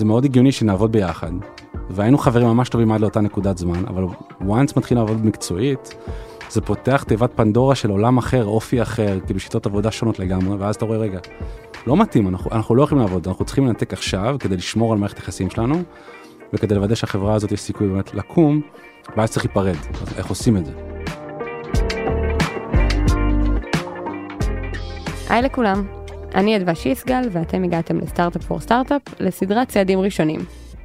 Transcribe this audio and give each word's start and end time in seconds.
זה 0.00 0.04
מאוד 0.04 0.24
הגיוני 0.24 0.52
שנעבוד 0.52 0.92
ביחד. 0.92 1.32
והיינו 1.90 2.18
חברים 2.18 2.46
ממש 2.46 2.68
טובים 2.68 2.92
עד 2.92 3.00
לאותה 3.00 3.20
נקודת 3.20 3.58
זמן, 3.58 3.84
אבל 3.86 4.04
once 4.40 4.72
מתחיל 4.76 4.98
לעבוד 4.98 5.26
מקצועית, 5.26 5.94
זה 6.50 6.60
פותח 6.60 7.04
תיבת 7.08 7.30
פנדורה 7.34 7.74
של 7.74 7.90
עולם 7.90 8.18
אחר, 8.18 8.44
אופי 8.44 8.82
אחר, 8.82 9.18
כאילו 9.26 9.40
שיטות 9.40 9.66
עבודה 9.66 9.90
שונות 9.90 10.18
לגמרי, 10.18 10.56
ואז 10.56 10.74
אתה 10.74 10.84
רואה, 10.84 10.98
רגע, 10.98 11.18
לא 11.86 11.96
מתאים, 11.96 12.28
אנחנו, 12.28 12.50
אנחנו 12.52 12.74
לא 12.74 12.82
יכולים 12.82 13.04
לעבוד, 13.04 13.28
אנחנו 13.28 13.44
צריכים 13.44 13.66
לנתק 13.66 13.92
עכשיו 13.92 14.36
כדי 14.40 14.56
לשמור 14.56 14.92
על 14.92 14.98
מערכת 14.98 15.16
היחסים 15.16 15.50
שלנו, 15.50 15.82
וכדי 16.52 16.74
לוודא 16.74 16.94
שהחברה 16.94 17.34
הזאת 17.34 17.52
יש 17.52 17.60
סיכוי 17.60 17.88
באמת 17.88 18.14
לקום, 18.14 18.60
ואז 19.16 19.30
צריך 19.30 19.46
להיפרד, 19.46 19.76
אז 20.02 20.18
איך 20.18 20.26
עושים 20.26 20.56
את 20.56 20.66
זה? 20.66 20.72
היי 25.28 25.42
לכולם, 25.42 25.99
אני 26.34 26.56
אדווה 26.56 26.74
שיסגל 26.74 27.28
ואתם 27.32 27.64
הגעתם 27.64 27.98
לסטארט-אפ 27.98 28.44
פור 28.44 28.60
סטארט-אפ 28.60 29.02
לסדרת 29.20 29.68
צעדים 29.68 30.00
ראשונים, 30.00 30.40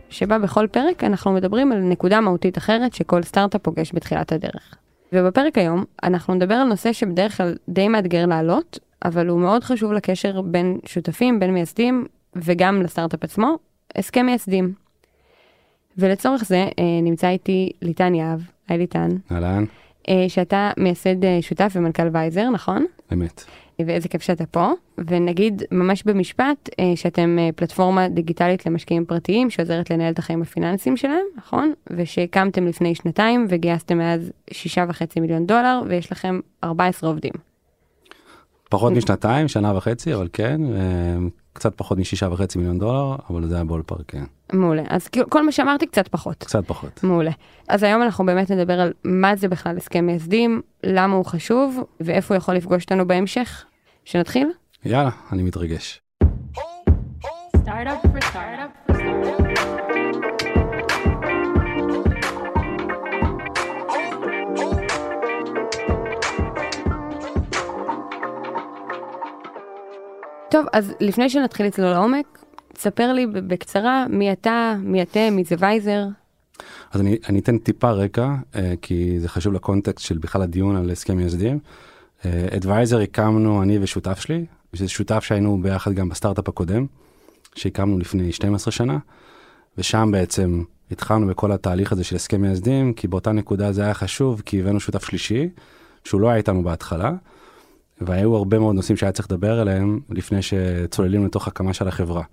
שבה 0.10 0.40
בכל 0.40 0.68
פרק 0.72 1.04
אנחנו 1.04 1.32
מדברים 1.32 1.72
על 1.72 1.80
נקודה 1.80 2.22
מהותית 2.22 2.58
אחרת 2.58 2.94
שכל 2.94 3.24
סטארט-אפ 3.24 3.62
פוגש 3.62 3.92
בתחילת 3.94 4.32
הדרך. 4.32 4.76
ובפרק 5.14 5.58
היום 5.58 5.84
אנחנו 6.04 6.34
נדבר 6.34 6.54
על 6.54 6.68
נושא 6.68 6.94
שבדרך 6.94 7.38
כלל 7.38 7.56
די 7.70 7.88
מאתגר 7.88 8.26
לעלות, 8.26 8.80
אבל 9.06 9.28
הוא 9.28 9.40
מאוד 9.40 9.64
חשוב 9.64 9.92
לקשר 9.94 10.42
בין 10.42 10.80
שותפים, 10.86 11.40
בין 11.40 11.54
מייסדים 11.54 12.06
וגם 12.36 12.82
לסטארט-אפ 12.82 13.24
עצמו, 13.24 13.56
הסכם 13.96 14.26
מייסדים. 14.26 14.74
ולצורך 15.98 16.44
זה 16.44 16.58
אה, 16.58 17.02
נמצא 17.02 17.30
איתי 17.30 17.72
ליטן 17.82 18.16
יהב, 18.16 18.40
היי 18.68 18.78
ליטן, 18.78 19.10
אהלן, 19.32 19.64
אה, 20.10 20.26
שאתה 20.28 20.72
מייסד 20.78 21.26
אה, 21.26 21.38
שותף 21.42 21.74
ומנכ"ל 21.76 22.08
וייזר, 22.12 22.50
נכון? 22.50 22.86
אמת. 23.14 23.44
ואיזה 23.80 24.10
כיף 24.10 24.22
שאתה 24.22 24.46
פה, 24.46 24.72
ונגיד 24.98 25.64
ממש 25.72 26.04
במשפט 26.04 26.70
אה, 26.80 26.96
שאתם 26.96 27.38
אה, 27.40 27.50
פלטפורמה 27.56 28.10
דיגיטלית 28.10 28.66
למשקיעים 28.66 29.06
פרטיים 29.06 29.50
שעוזרת 29.50 29.90
לנהל 29.90 30.14
את 30.14 30.20
החיים 30.20 30.42
הפיננסיים 30.42 30.98
שלהם, 30.98 31.26
נכון? 31.38 31.74
ושהקמתם 31.90 32.68
לפני 32.68 32.96
שנתיים 32.96 33.46
וגייסתם 33.50 33.98
מאז 33.98 34.32
שישה 34.52 34.86
וחצי 34.90 35.20
מיליון 35.20 35.46
דולר 35.46 35.82
ויש 35.88 36.12
לכם 36.12 36.40
14 36.64 37.10
עובדים. 37.10 37.34
פחות 38.70 38.94
משנתיים, 38.94 39.48
שנה 39.48 39.78
וחצי, 39.78 40.14
אבל 40.16 40.28
כן, 40.34 40.62
אה, 40.76 41.18
קצת 41.54 41.76
פחות 41.76 41.98
משישה 41.98 42.28
וחצי 42.32 42.58
מיליון 42.58 42.80
דולר, 42.80 43.16
אבל 43.30 43.48
זה 43.48 43.56
היה 43.56 43.64
בולפארק, 43.64 44.04
כן, 44.08 44.24
מעולה. 44.54 44.84
אז 44.90 45.08
כאילו 45.08 45.30
כל 45.30 45.46
מה 45.46 45.52
שאמרתי 45.52 45.88
קצת 45.88 46.08
פחות. 46.08 46.36
קצת 46.38 46.68
פחות. 46.68 47.04
מעולה. 47.04 47.32
אז 47.68 47.84
היום 47.84 48.02
אנחנו 48.02 48.26
באמת 48.26 48.52
נדבר 48.52 48.80
על 48.80 48.94
מה 49.04 49.36
זה 49.36 49.48
בכלל 49.48 49.78
הסכם 49.78 50.06
מייסדים, 50.06 50.62
למה 50.84 51.16
הוא 51.16 51.26
חשוב 51.26 51.84
ואיפה 52.00 52.34
הוא 52.34 52.38
יכול 52.38 52.56
לפגוש 52.56 52.84
אותנו 52.84 53.08
בהמשך. 53.08 53.66
שנתחיל? 54.06 54.48
יאללה, 54.88 55.10
אני 55.32 55.44
מתרגש. 55.44 56.02
Startup 56.24 56.58
for 57.54 57.58
startup 57.64 58.02
for 58.14 58.22
startup. 58.22 58.92
טוב, 70.52 70.66
אז 70.74 70.94
לפני 71.00 71.30
שנתחיל 71.30 71.66
לצלול 71.66 71.90
לעומק, 71.90 72.40
תספר 72.74 73.14
לי 73.14 73.28
בקצרה 73.28 74.06
מי 74.10 74.32
אתה, 74.32 74.76
מי 74.80 75.02
אתם, 75.02 75.30
מי 75.32 75.44
זה 75.44 75.56
וייזר. 75.60 76.04
אז 76.92 77.02
אני, 77.02 77.18
אני 77.30 77.40
אתן 77.40 77.58
טיפה 77.58 77.92
רקע, 77.92 78.36
אה, 78.56 78.74
כי 78.82 79.20
זה 79.20 79.30
חשוב 79.30 79.54
לקונטקסט 79.54 80.06
של 80.06 80.18
בכלל 80.18 80.42
הדיון 80.42 80.76
על 80.76 80.90
הסכם 80.92 81.18
מייסדים. 81.18 81.60
אדוויזר 82.56 83.00
הקמנו 83.00 83.64
אני 83.64 83.80
ושותף 83.82 84.20
שלי, 84.20 84.46
שזה 84.74 84.88
שותף 84.88 85.24
שהיינו 85.24 85.60
ביחד 85.62 85.94
גם 85.94 86.10
בסטארט-אפ 86.10 86.50
הקודם, 86.50 86.86
שהקמנו 87.56 88.00
לפני 88.00 88.32
12 88.32 88.72
שנה, 88.72 88.98
ושם 89.78 90.10
בעצם 90.12 90.64
התחלנו 90.92 91.28
בכל 91.28 91.52
התהליך 91.52 91.92
הזה 91.92 92.04
של 92.04 92.16
הסכם 92.16 92.42
מייסדים, 92.42 92.94
כי 92.94 93.08
באותה 93.08 93.32
נקודה 93.32 93.72
זה 93.72 93.84
היה 93.84 93.94
חשוב, 93.94 94.42
כי 94.46 94.62
הבאנו 94.62 94.80
שותף 94.80 95.06
שלישי, 95.06 95.50
שהוא 96.04 96.22
לא 96.22 96.28
היה 96.28 96.38
איתנו 96.38 96.64
בהתחלה, 96.64 97.14
והיו 98.02 98.36
הרבה 98.36 98.60
מאוד 98.60 98.76
נושאים 98.76 98.98
שהיה 98.98 99.12
צריך 99.12 99.32
לדבר 99.32 99.60
עליהם 99.60 100.00
לפני 100.10 100.42
שצוללים 100.42 101.26
לתוך 101.26 101.48
הקמה 101.48 101.74
של 101.74 101.88
החברה. 101.88 102.24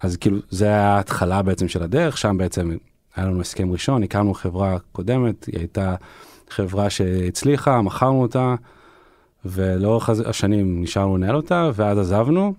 אז 0.00 0.16
כאילו 0.16 0.38
זה 0.50 0.64
היה 0.66 0.96
ההתחלה 0.96 1.42
בעצם 1.42 1.68
של 1.68 1.82
הדרך, 1.82 2.18
שם 2.18 2.36
בעצם 2.38 2.76
היה 3.16 3.26
לנו 3.26 3.40
הסכם 3.40 3.72
ראשון, 3.72 4.02
הקמנו 4.02 4.34
חברה 4.34 4.76
קודמת, 4.92 5.44
היא 5.44 5.58
הייתה 5.58 5.94
חברה 6.50 6.90
שהצליחה, 6.90 7.82
מכרנו 7.82 8.22
אותה, 8.22 8.54
ולאורך 9.44 10.08
השנים 10.08 10.82
נשארנו 10.82 11.16
לנהל 11.16 11.36
אותה, 11.36 11.70
ואז 11.74 11.98
עזבנו, 11.98 12.54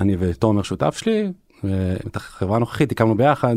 אני 0.00 0.16
ותומר 0.18 0.62
שותף 0.62 0.96
שלי, 0.98 1.32
ואת 1.64 2.16
החברה 2.16 2.56
הנוכחית 2.56 2.92
הקמנו 2.92 3.16
ביחד, 3.16 3.56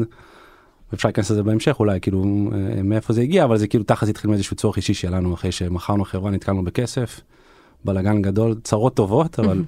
ואפשר 0.92 1.08
להיכנס 1.08 1.32
לזה 1.32 1.44
בהמשך 1.44 1.76
אולי, 1.80 2.02
כאילו 2.02 2.24
אה, 2.54 2.84
מאיפה 2.84 3.14
זה 3.14 3.22
הגיע, 3.22 3.44
אבל 3.44 3.58
זה 3.58 3.68
כאילו 3.68 3.84
תכלס 3.84 4.10
התחיל 4.10 4.30
מאיזשהו 4.30 4.56
צורך 4.56 4.78
אישי 4.78 4.94
שלנו, 4.94 5.34
אחרי 5.34 5.52
שמכרנו 5.52 6.06
חברה 6.06 6.32
נתקלנו 6.32 6.64
בכסף, 6.64 7.22
בלאגן 7.86 8.22
גדול, 8.22 8.56
צרות 8.64 8.94
טובות, 8.96 9.40
אבל, 9.40 9.64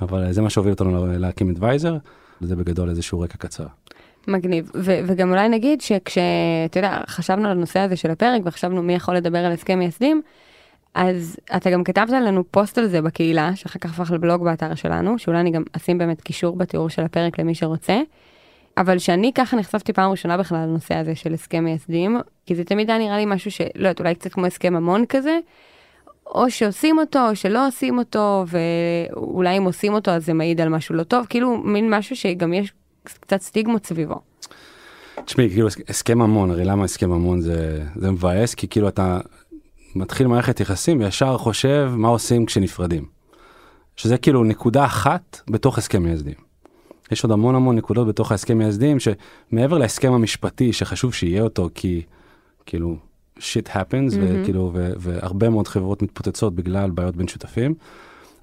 אבל 0.00 0.32
זה 0.32 0.42
מה 0.42 0.50
שהוביל 0.50 0.72
אותנו 0.72 1.06
לה- 1.06 1.18
להקים 1.18 1.50
את 1.50 1.56
וייזר, 1.58 1.96
וזה 2.42 2.56
בגדול 2.56 2.90
איזשהו 2.90 3.20
רקע 3.20 3.38
קצר. 3.38 3.66
מגניב. 4.28 4.70
ו- 4.74 5.00
וגם 5.06 5.30
אולי 5.30 5.48
נגיד 5.48 5.80
שכשאתה 5.80 6.78
יודע, 6.78 7.00
חשבנו 7.08 7.44
על 7.44 7.50
הנושא 7.50 7.80
הזה 7.80 7.96
של 7.96 8.10
הפרק 8.10 8.42
וחשבנו 8.44 8.82
מי 8.82 8.94
יכול 8.94 9.16
לדבר 9.16 9.38
על 9.38 9.52
הסכם 9.52 9.78
מייסדים, 9.78 10.22
אז 10.94 11.36
אתה 11.56 11.70
גם 11.70 11.84
כתבת 11.84 12.10
לנו 12.10 12.44
פוסט 12.50 12.78
על 12.78 12.86
זה 12.86 13.02
בקהילה, 13.02 13.56
שאחר 13.56 13.78
כך 13.78 14.00
הפך 14.00 14.10
לבלוג 14.10 14.44
באתר 14.44 14.74
שלנו, 14.74 15.18
שאולי 15.18 15.40
אני 15.40 15.50
גם 15.50 15.62
אשים 15.72 15.98
באמת 15.98 16.20
קישור 16.20 16.56
בתיאור 16.56 16.88
של 16.88 17.02
הפרק 17.02 17.38
למי 17.38 17.54
שרוצה. 17.54 18.00
אבל 18.78 18.98
שאני 18.98 19.32
ככה 19.34 19.56
נחשפתי 19.56 19.92
פעם 19.92 20.10
ראשונה 20.10 20.36
בכלל 20.36 20.58
לנושא 20.58 20.94
הזה 20.94 21.14
של 21.14 21.34
הסכם 21.34 21.64
מייסדים, 21.64 22.20
כי 22.46 22.54
זה 22.54 22.64
תמיד 22.64 22.90
היה 22.90 22.98
נראה 22.98 23.16
לי 23.16 23.24
משהו 23.26 23.50
שלא 23.50 23.68
יודעת, 23.76 24.00
אולי 24.00 24.14
קצת 24.14 24.32
כמו 24.32 24.46
הסכם 24.46 24.74
ממון 24.74 25.04
כזה, 25.08 25.38
או 26.26 26.50
שעושים 26.50 26.98
אותו 26.98 27.28
או 27.28 27.36
שלא 27.36 27.66
עושים 27.66 27.98
אותו, 27.98 28.44
ואולי 28.46 29.58
אם 29.58 29.64
עושים 29.64 29.94
אותו 29.94 30.10
אז 30.10 30.26
זה 30.26 30.32
מעיד 30.32 30.60
על 30.60 30.68
משהו 30.68 30.94
לא 30.94 31.02
טוב, 31.02 31.26
כאילו 31.28 31.56
מין 31.58 31.94
משהו 31.94 32.16
שגם 32.16 32.52
יש 32.52 32.72
קצת 33.04 33.40
סטיגמות 33.40 33.86
סביבו. 33.86 34.20
תשמעי, 35.24 35.50
כאילו 35.50 35.66
הס- 35.66 35.76
הסכם 35.88 36.18
ממון, 36.18 36.50
הרי 36.50 36.64
למה 36.64 36.84
הסכם 36.84 37.10
ממון 37.10 37.40
זה, 37.40 37.84
זה 37.96 38.10
מבאס? 38.10 38.54
כי 38.54 38.68
כאילו 38.68 38.88
אתה 38.88 39.20
מתחיל 39.94 40.26
מערכת 40.26 40.60
יחסים 40.60 41.00
וישר 41.00 41.38
חושב 41.38 41.92
מה 41.96 42.08
עושים 42.08 42.46
כשנפרדים. 42.46 43.04
שזה 43.96 44.18
כאילו 44.18 44.44
נקודה 44.44 44.84
אחת 44.84 45.40
בתוך 45.50 45.78
הסכם 45.78 46.02
מייסדים. 46.02 46.34
יש 47.10 47.24
עוד 47.24 47.32
המון 47.32 47.54
המון 47.54 47.76
נקודות 47.76 48.08
בתוך 48.08 48.32
ההסכם 48.32 48.58
מייסדים 48.58 48.96
שמעבר 49.00 49.78
להסכם 49.78 50.12
המשפטי 50.12 50.72
שחשוב 50.72 51.14
שיהיה 51.14 51.42
אותו 51.42 51.68
כי 51.74 52.02
כאילו 52.66 52.96
shit 53.38 53.68
happens 53.68 54.12
mm-hmm. 54.12 54.18
וכאילו 54.42 54.70
ו- 54.74 54.92
והרבה 54.96 55.48
מאוד 55.48 55.68
חברות 55.68 56.02
מתפוצצות 56.02 56.54
בגלל 56.54 56.90
בעיות 56.90 57.16
בין 57.16 57.28
שותפים. 57.28 57.74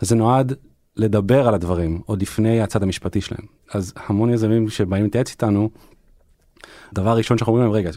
אז 0.02 0.10
זה 0.10 0.16
נועד 0.16 0.54
לדבר 0.98 1.48
על 1.48 1.54
הדברים 1.54 2.02
עוד 2.06 2.22
לפני 2.22 2.62
הצד 2.62 2.84
המשפטי 2.84 3.22
שלהם. 3.22 3.46
אז 3.74 3.94
המון 3.96 4.34
יזמים 4.34 4.70
שבאים 4.70 5.04
להתייעץ 5.04 5.30
איתנו, 5.30 5.70
דבר 6.94 7.18
ראשון 7.18 7.38
שאנחנו 7.38 7.54
אומרים 7.54 7.68
להם 7.68 7.78
רגע 7.78 7.92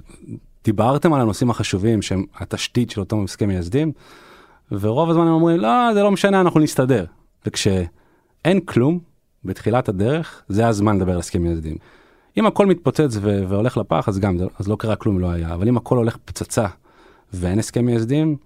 דיברתם 0.64 1.12
על 1.12 1.20
הנושאים 1.20 1.50
החשובים 1.50 2.02
שהם 2.02 2.24
התשתית 2.38 2.90
של 2.90 3.00
אותו 3.00 3.24
הסכם 3.24 3.48
מייסדים 3.48 3.92
ורוב 4.72 5.10
הזמן 5.10 5.26
הם 5.26 5.32
אומרים 5.32 5.60
לא 5.60 5.94
זה 5.94 6.02
לא 6.02 6.10
משנה 6.10 6.40
אנחנו 6.40 6.60
נסתדר 6.60 7.04
וכשאין 7.46 8.60
כלום 8.64 8.98
בתחילת 9.44 9.88
הדרך 9.88 10.42
זה 10.48 10.66
הזמן 10.66 10.96
לדבר 10.96 11.12
על 11.12 11.18
הסכם 11.18 11.42
מייסדים. 11.42 11.76
אם 12.36 12.46
הכל 12.46 12.66
מתפוצץ 12.66 13.16
ו- 13.20 13.44
והולך 13.48 13.76
לפח 13.76 14.08
אז 14.08 14.18
גם 14.18 14.36
אז 14.58 14.68
לא 14.68 14.76
קרה 14.76 14.96
כלום 14.96 15.18
לא 15.18 15.30
היה 15.30 15.54
אבל 15.54 15.68
אם 15.68 15.76
הכל 15.76 15.96
הולך 15.96 16.16
פצצה 16.24 16.66
ואין 17.32 17.58
הסכם 17.58 17.84
מייסדים 17.84 18.36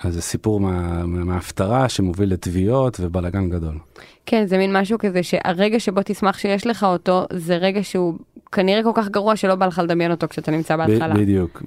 אז 0.00 0.14
זה 0.14 0.22
סיפור 0.22 0.60
מה- 0.60 1.06
מההפטרה 1.06 1.88
שמוביל 1.88 2.32
לתביעות 2.32 2.96
ובלאגן 3.00 3.50
גדול. 3.50 3.78
כן, 4.26 4.46
זה 4.46 4.58
מין 4.58 4.76
משהו 4.76 4.98
כזה 4.98 5.22
שהרגע 5.22 5.80
שבו 5.80 6.00
תשמח 6.04 6.38
שיש 6.38 6.66
לך 6.66 6.84
אותו, 6.84 7.24
זה 7.32 7.56
רגע 7.56 7.82
שהוא 7.82 8.14
כנראה 8.52 8.82
כל 8.82 8.92
כך 8.94 9.08
גרוע 9.08 9.36
שלא 9.36 9.54
בא 9.54 9.66
לך 9.66 9.78
לדמיין 9.78 10.10
אותו 10.10 10.28
כשאתה 10.28 10.50
נמצא 10.50 10.76
בהתחלה. 10.76 11.14
בדיוק. 11.14 11.62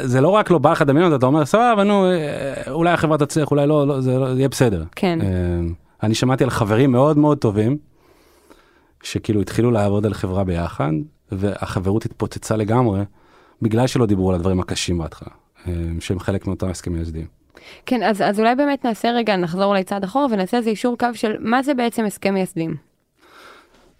זה 0.00 0.20
לא 0.20 0.28
רק 0.28 0.50
לא 0.50 0.58
בא 0.58 0.72
לך 0.72 0.80
לדמיין 0.80 1.06
אותו, 1.06 1.16
אתה 1.16 1.26
אומר 1.26 1.44
סבבה 1.44 1.84
נו 1.84 2.06
אה, 2.06 2.70
אולי 2.70 2.90
החברה 2.90 3.18
תצליח 3.18 3.50
אולי 3.50 3.66
לא, 3.66 3.86
לא 3.86 4.00
זה 4.00 4.18
לא, 4.18 4.26
יהיה 4.26 4.48
בסדר. 4.48 4.84
כן. 4.96 5.18
אה, 5.20 5.26
אני 6.02 6.14
שמעתי 6.14 6.44
על 6.44 6.50
חברים 6.50 6.92
מאוד 6.92 7.18
מאוד 7.18 7.38
טובים 7.38 7.78
שכאילו 9.02 9.40
התחילו 9.40 9.70
לעבוד 9.70 10.06
על 10.06 10.14
חברה 10.14 10.44
ביחד 10.44 10.92
והחברות 11.32 12.04
התפוצצה 12.04 12.56
לגמרי 12.56 13.00
בגלל 13.62 13.86
שלא 13.86 14.06
דיברו 14.06 14.30
על 14.30 14.34
הדברים 14.34 14.60
הקשים 14.60 14.98
בהתחלה 14.98 15.32
אה, 15.66 15.72
שהם 16.00 16.18
חלק 16.18 16.46
מאותם 16.46 16.68
הסכמי 16.68 16.96
מייסדים. 16.96 17.26
כן, 17.86 18.02
אז, 18.02 18.22
אז 18.22 18.40
אולי 18.40 18.54
באמת 18.54 18.84
נעשה 18.84 19.10
רגע, 19.10 19.36
נחזור 19.36 19.64
אולי 19.64 19.84
צעד 19.84 20.04
אחורה 20.04 20.26
ונעשה 20.30 20.56
איזה 20.56 20.70
אישור 20.70 20.98
קו 20.98 21.06
של 21.14 21.36
מה 21.40 21.62
זה 21.62 21.74
בעצם 21.74 22.04
הסכם 22.04 22.34
מייסדים. 22.34 22.89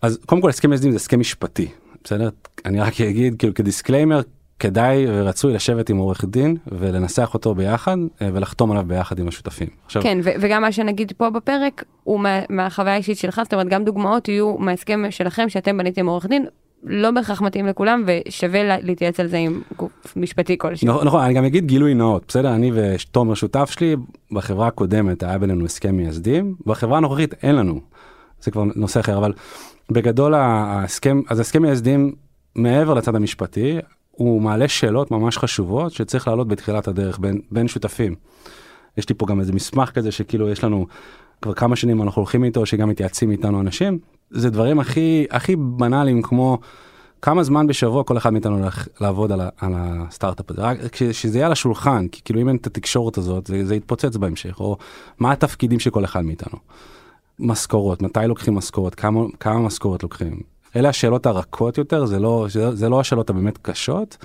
אז 0.03 0.19
קודם 0.27 0.41
כל 0.41 0.49
הסכם 0.49 0.69
מייסדים 0.69 0.91
זה 0.91 0.97
הסכם 0.97 1.21
משפטי 1.21 1.69
בסדר 2.05 2.29
אני 2.65 2.81
רק 2.81 3.01
אגיד 3.01 3.35
כאילו 3.39 3.55
כדיסקליימר 3.55 4.21
כדאי 4.59 5.07
ורצוי 5.09 5.53
לשבת 5.55 5.91
עם 5.91 5.97
עורך 5.97 6.25
דין 6.25 6.57
ולנסח 6.73 7.35
אותו 7.35 7.55
ביחד 7.55 7.97
אה, 8.23 8.29
ולחתום 8.33 8.71
עליו 8.71 8.85
ביחד 8.87 9.19
עם 9.19 9.29
השותפים. 9.29 9.69
עכשיו, 9.87 10.03
כן, 10.03 10.19
ו- 10.25 10.31
וגם 10.41 10.63
מה 10.63 10.73
שנגיד 10.73 11.13
פה 11.17 11.31
בפרק 11.31 11.85
הוא 12.05 12.21
מה- 12.21 12.41
מהחוויה 12.51 12.95
האישית 12.95 13.19
שלך, 13.19 13.41
זאת 13.45 13.55
אומרת 13.55 13.69
גם 13.69 13.85
דוגמאות 13.85 14.29
יהיו 14.29 14.57
מההסכם 14.59 15.03
שלכם 15.11 15.49
שאתם 15.49 15.77
בניתם 15.79 16.07
עורך 16.07 16.27
דין, 16.27 16.47
לא 16.85 17.11
בהכרח 17.11 17.43
מתאים 17.43 17.67
לכולם 17.67 18.05
ושווה 18.07 18.63
לה- 18.63 18.81
להתייעץ 18.81 19.21
על 19.21 19.27
זה 19.27 19.37
עם 19.37 19.63
גוף 19.77 20.13
משפטי 20.17 20.59
כלשהו. 20.59 20.89
נכון, 20.89 21.07
נכון, 21.07 21.21
אני 21.25 21.35
גם 21.35 21.45
אגיד 21.45 21.67
גילוי 21.67 21.95
נאות, 21.95 22.25
בסדר? 22.29 22.55
אני 22.55 22.73
ותומר 22.75 23.35
שותף 23.35 23.71
שלי, 23.71 23.97
בחברה 24.33 24.67
הקודמת 24.67 25.23
היה 25.23 25.39
בינינו 25.39 25.65
הסכם 25.65 25.97
מייסדים, 25.97 26.55
בחברה 26.67 26.97
הנוכחית 26.99 27.35
אין 27.43 27.55
לנו. 27.57 27.81
זה 28.43 28.51
כבר 28.51 28.65
נושא 28.77 29.01
אחר, 29.01 29.19
אבל 29.19 29.33
בגדול 29.91 30.35
ההסכם, 30.35 31.21
אז 31.29 31.41
הסכם 31.41 31.63
מייסדים, 31.63 32.13
מעבר 32.55 32.95
לצד 32.95 33.15
המשפטי, 33.15 33.79
הוא 34.11 34.43
מעלה 34.43 34.69
שאלות 34.69 35.11
ממש 35.11 35.39
חשובות 35.39 35.93
שצריך 35.93 36.29
לעלות 36.29 36.49
בתחילת 36.49 36.89
הדרך 36.89 37.19
בין, 37.19 37.41
בין 37.51 37.69
שותפים. 37.69 38.15
יש 38.97 39.09
לי 39.09 39.15
פה 39.15 39.27
גם 39.27 39.41
איזה 39.41 39.53
מסמך 39.53 39.91
כזה 39.91 40.13
שכאילו 40.13 40.49
יש 40.49 40.65
לנו 40.65 40.87
כבר 41.43 41.55
כמה 41.55 41.77
שנים 41.77 42.03
אנחנו 42.03 42.21
הולכים 42.21 42.45
איתו, 42.45 42.67
שגם 42.67 42.89
מתייעצים 42.89 43.31
איתנו 43.31 43.61
אנשים. 43.61 43.99
זה 44.31 44.51
דברים 44.51 44.81
הכי, 44.81 45.27
הכי 45.31 45.57
בנאליים 45.57 46.23
כמו 46.23 46.59
כמה 47.23 47.43
זמן 47.43 47.67
בשבוע 47.67 48.05
כל 48.05 48.17
אחד 48.17 48.33
מאיתנו 48.33 48.59
הולך 48.59 48.89
לעבוד 49.01 49.33
על, 49.33 49.41
על 49.41 49.73
הסטארט-אפ 49.77 50.51
הזה, 50.51 50.63
רק 50.63 50.97
שזה 51.13 51.39
יהיה 51.39 51.47
על 51.47 51.53
השולחן, 51.53 52.09
כי 52.09 52.21
כאילו 52.25 52.41
אם 52.41 52.49
אין 52.49 52.57
את 52.57 52.67
התקשורת 52.67 53.19
הזאת 53.19 53.47
זה, 53.47 53.65
זה 53.65 53.75
יתפוצץ 53.75 54.17
בהמשך, 54.17 54.61
או 54.61 54.77
מה 55.19 55.33
התפקידים 55.33 55.81
של 55.81 55.91
כל 55.91 56.05
אחד 56.05 56.25
מאיתנו. 56.25 56.59
משכורות, 57.41 58.03
מתי 58.03 58.21
לוקחים 58.27 58.55
משכורות, 58.55 58.95
כמה, 58.95 59.21
כמה 59.41 59.59
משכורות 59.59 60.03
לוקחים. 60.03 60.41
אלה 60.77 60.89
השאלות 60.89 61.27
הרכות 61.27 61.79
יותר, 61.79 62.07
זה 62.07 62.19
לא, 62.19 62.47
זה, 62.51 62.77
זה 62.77 62.89
לא 62.89 63.01
השאלות 63.01 63.31
הבאמת 63.31 63.59
קשות, 63.63 64.17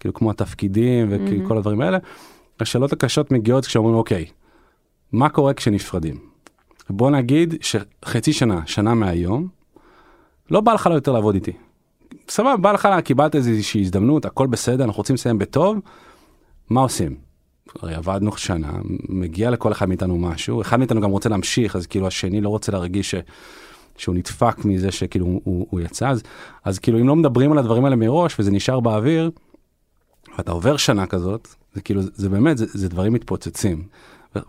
כאילו 0.00 0.14
כמו 0.14 0.30
התפקידים 0.30 1.08
וכאילו 1.10 1.48
כל 1.48 1.56
הדברים 1.56 1.80
האלה. 1.80 1.98
השאלות 2.60 2.92
הקשות 2.92 3.30
מגיעות 3.30 3.66
כשאומרים 3.66 3.96
אוקיי, 3.96 4.26
מה 5.12 5.28
קורה 5.28 5.54
כשנפרדים? 5.54 6.18
בוא 6.90 7.10
נגיד 7.10 7.54
שחצי 7.60 8.32
שנה, 8.32 8.60
שנה 8.66 8.94
מהיום, 8.94 9.48
לא 10.50 10.60
בא 10.60 10.72
לך 10.72 10.88
יותר 10.94 11.12
לעבוד 11.12 11.34
איתי. 11.34 11.52
סבבה, 12.28 12.56
בא 12.56 12.72
לך, 12.72 12.88
קיבלת 13.04 13.34
איזושהי 13.34 13.80
הזדמנות, 13.80 14.24
הכל 14.24 14.46
בסדר, 14.46 14.84
אנחנו 14.84 15.00
רוצים 15.00 15.14
לסיים 15.14 15.38
בטוב, 15.38 15.78
מה 16.70 16.80
עושים? 16.80 17.31
הרי 17.80 17.94
עבדנו 17.94 18.36
שנה, 18.36 18.72
מגיע 19.08 19.50
לכל 19.50 19.72
אחד 19.72 19.88
מאיתנו 19.88 20.18
משהו, 20.18 20.60
אחד 20.60 20.78
מאיתנו 20.78 21.00
גם 21.00 21.10
רוצה 21.10 21.28
להמשיך, 21.28 21.76
אז 21.76 21.86
כאילו 21.86 22.06
השני 22.06 22.40
לא 22.40 22.48
רוצה 22.48 22.72
להרגיש 22.72 23.10
ש... 23.10 23.14
שהוא 23.96 24.14
נדפק 24.14 24.64
מזה 24.64 24.90
שכאילו 24.92 25.26
הוא, 25.26 25.66
הוא, 25.70 25.80
יצא, 25.80 26.08
אז, 26.08 26.22
אז 26.64 26.78
כאילו 26.78 27.00
אם 27.00 27.08
לא 27.08 27.16
מדברים 27.16 27.52
על 27.52 27.58
הדברים 27.58 27.84
האלה 27.84 27.96
מראש 27.96 28.40
וזה 28.40 28.50
נשאר 28.50 28.80
באוויר, 28.80 29.30
ואתה 30.38 30.52
עובר 30.52 30.76
שנה 30.76 31.06
כזאת, 31.06 31.48
זה 31.74 31.80
כאילו, 31.80 32.02
זה 32.02 32.28
באמת, 32.28 32.58
זה, 32.58 32.66
זה 32.68 32.88
דברים 32.88 33.12
מתפוצצים, 33.12 33.82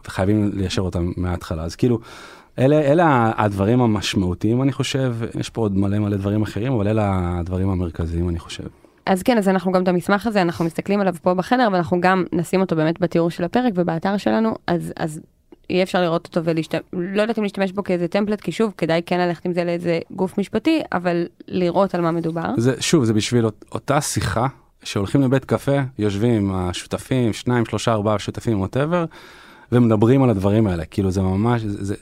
וחייבים 0.06 0.51
ליישר 0.54 0.81
אותם 0.81 1.12
מההתחלה, 1.18 1.63
אז 1.63 1.75
כאילו, 1.75 2.00
אלה, 2.59 2.81
אלה 2.81 3.31
הדברים 3.38 3.81
המשמעותיים 3.81 4.62
אני 4.62 4.71
חושב, 4.71 5.16
יש 5.39 5.50
פה 5.50 5.62
עוד 5.62 5.77
מלא 5.77 6.00
מלא 6.00 6.18
דברים 6.18 6.42
אחרים, 6.42 6.74
אבל 6.74 6.88
אלה 6.88 7.38
הדברים 7.39 7.69
המרכזיים 7.69 8.30
אני 8.30 8.39
חושב. 8.39 8.68
אז 9.05 9.23
כן, 9.23 9.38
אז 9.38 9.50
אנחנו 9.50 9.71
גם 9.71 9.83
את 9.83 9.88
המסמך 9.88 10.27
הזה, 10.27 10.41
אנחנו 10.41 10.65
מסתכלים 10.65 11.00
עליו 11.01 11.15
פה 11.21 11.33
בחדר, 11.33 11.67
ואנחנו 11.71 12.01
גם 12.01 12.23
נשים 12.33 12.61
אותו 12.61 12.75
באמת 12.75 13.00
בתיאור 13.00 13.29
של 13.29 13.44
הפרק 13.44 13.73
ובאתר 13.75 14.17
שלנו, 14.17 14.55
אז, 14.67 14.94
אז 14.97 15.21
יהיה 15.69 15.83
אפשר 15.83 16.01
לראות 16.01 16.25
אותו 16.27 16.41
ולהשתמש, 16.44 16.81
לא 16.94 17.21
יודעת 17.21 17.38
אם 17.38 17.44
להשתמש 17.44 17.71
בו 17.71 17.83
כאיזה 17.83 18.07
טמפלט, 18.07 18.41
כי 18.41 18.51
שוב, 18.51 18.73
כדאי 18.77 19.01
כן 19.05 19.19
ללכת 19.19 19.45
עם 19.45 19.53
זה 19.53 19.63
לאיזה 19.63 20.00
גוף 20.11 20.38
משפטי, 20.38 20.81
אבל 20.91 21.25
לראות 21.47 21.95
על 21.95 22.01
מה 22.01 22.11
מדובר. 22.11 22.50
זה, 22.57 22.81
שוב, 22.81 23.03
זה 23.03 23.13
בשביל 23.13 23.45
אות- 23.45 23.65
אותה 23.71 24.01
שיחה 24.01 24.47
שהולכים 24.83 25.21
לבית 25.21 25.45
קפה, 25.45 25.77
יושבים 25.99 26.51
השותפים, 26.56 27.33
שניים, 27.33 27.65
שלושה, 27.65 27.91
ארבעה 27.91 28.19
שותפים, 28.19 28.59
ווטאבר, 28.61 29.06
ומדברים 29.71 30.23
על 30.23 30.29
הדברים 30.29 30.67
האלה. 30.67 30.85
כאילו 30.85 31.11
זה 31.11 31.21
ממש, 31.21 31.61
זה, 31.61 31.83
זה, 31.85 31.95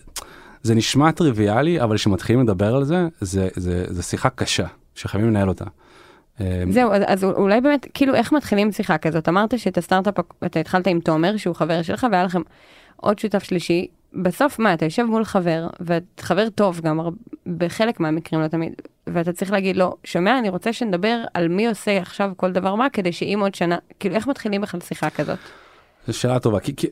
זה 0.64 0.76
נשמע 0.76 1.12
טריוויאלי, 1.12 1.82
אבל 1.82 1.96
כשמתחילים 1.96 2.42
לדבר 2.44 2.76
על 2.76 2.84
זה, 2.84 3.08
זה, 3.22 3.48
זה, 3.56 3.86
זה 3.90 4.04
שיחה 4.04 4.30
קשה, 4.30 4.66
שחייבים 4.96 5.30
לנהל 5.30 5.50
אותה. 5.50 5.66
אה, 6.42 6.64
זהו, 6.70 6.92
אז, 6.92 7.04
אז 7.08 7.24
אולי 7.24 7.62
באמת, 7.62 7.88
כאילו, 7.94 8.16
איך 8.16 8.32
מתחילים 8.32 8.72
שיחה 8.72 8.98
כזאת? 8.98 9.30
אמרת 9.30 9.60
שאת 9.60 9.78
הסטארט-אפ, 9.78 10.14
אתה 10.46 10.60
התחלת 10.60 10.88
עם 10.88 11.00
תומר, 11.00 11.38
שהוא 11.38 11.56
חבר 11.56 11.82
שלך, 11.82 12.08
והיה 12.12 12.24
לכם 12.24 12.42
עוד 12.96 13.20
שותף 13.20 13.44
שלישי. 13.44 13.88
בסוף, 14.14 14.60
מה, 14.60 14.74
אתה 14.74 14.86
יושב 14.86 15.04
מול 15.04 15.26
חבר, 15.26 15.68
וחבר 15.82 16.50
טוב 16.50 16.82
גם, 16.82 17.00
בחלק 17.58 18.00
מהמקרים 18.00 18.42
לא 18.42 18.48
תמיד, 18.48 18.74
ואתה 19.08 19.34
צריך 19.34 19.52
להגיד 19.52 19.78
לו, 19.78 19.96
שומע, 20.04 20.40
אני 20.40 20.50
רוצה 20.50 20.74
שנדבר 20.74 21.24
על 21.34 21.48
מי 21.48 21.68
עושה 21.68 21.98
עכשיו 21.98 22.32
כל 22.38 22.52
דבר 22.52 22.76
מה, 22.76 22.90
כדי 22.90 23.12
שאם 23.12 23.40
עוד 23.42 23.56
שנה, 23.56 23.78
כאילו, 24.00 24.16
איך 24.16 24.28
מתחילים 24.28 24.62
בכלל 24.62 24.80
שיחה 24.80 25.10
כזאת? 25.10 25.40
זו 26.08 26.14
שאלה 26.14 26.40
טובה, 26.40 26.60
כי, 26.60 26.76
כי 26.76 26.88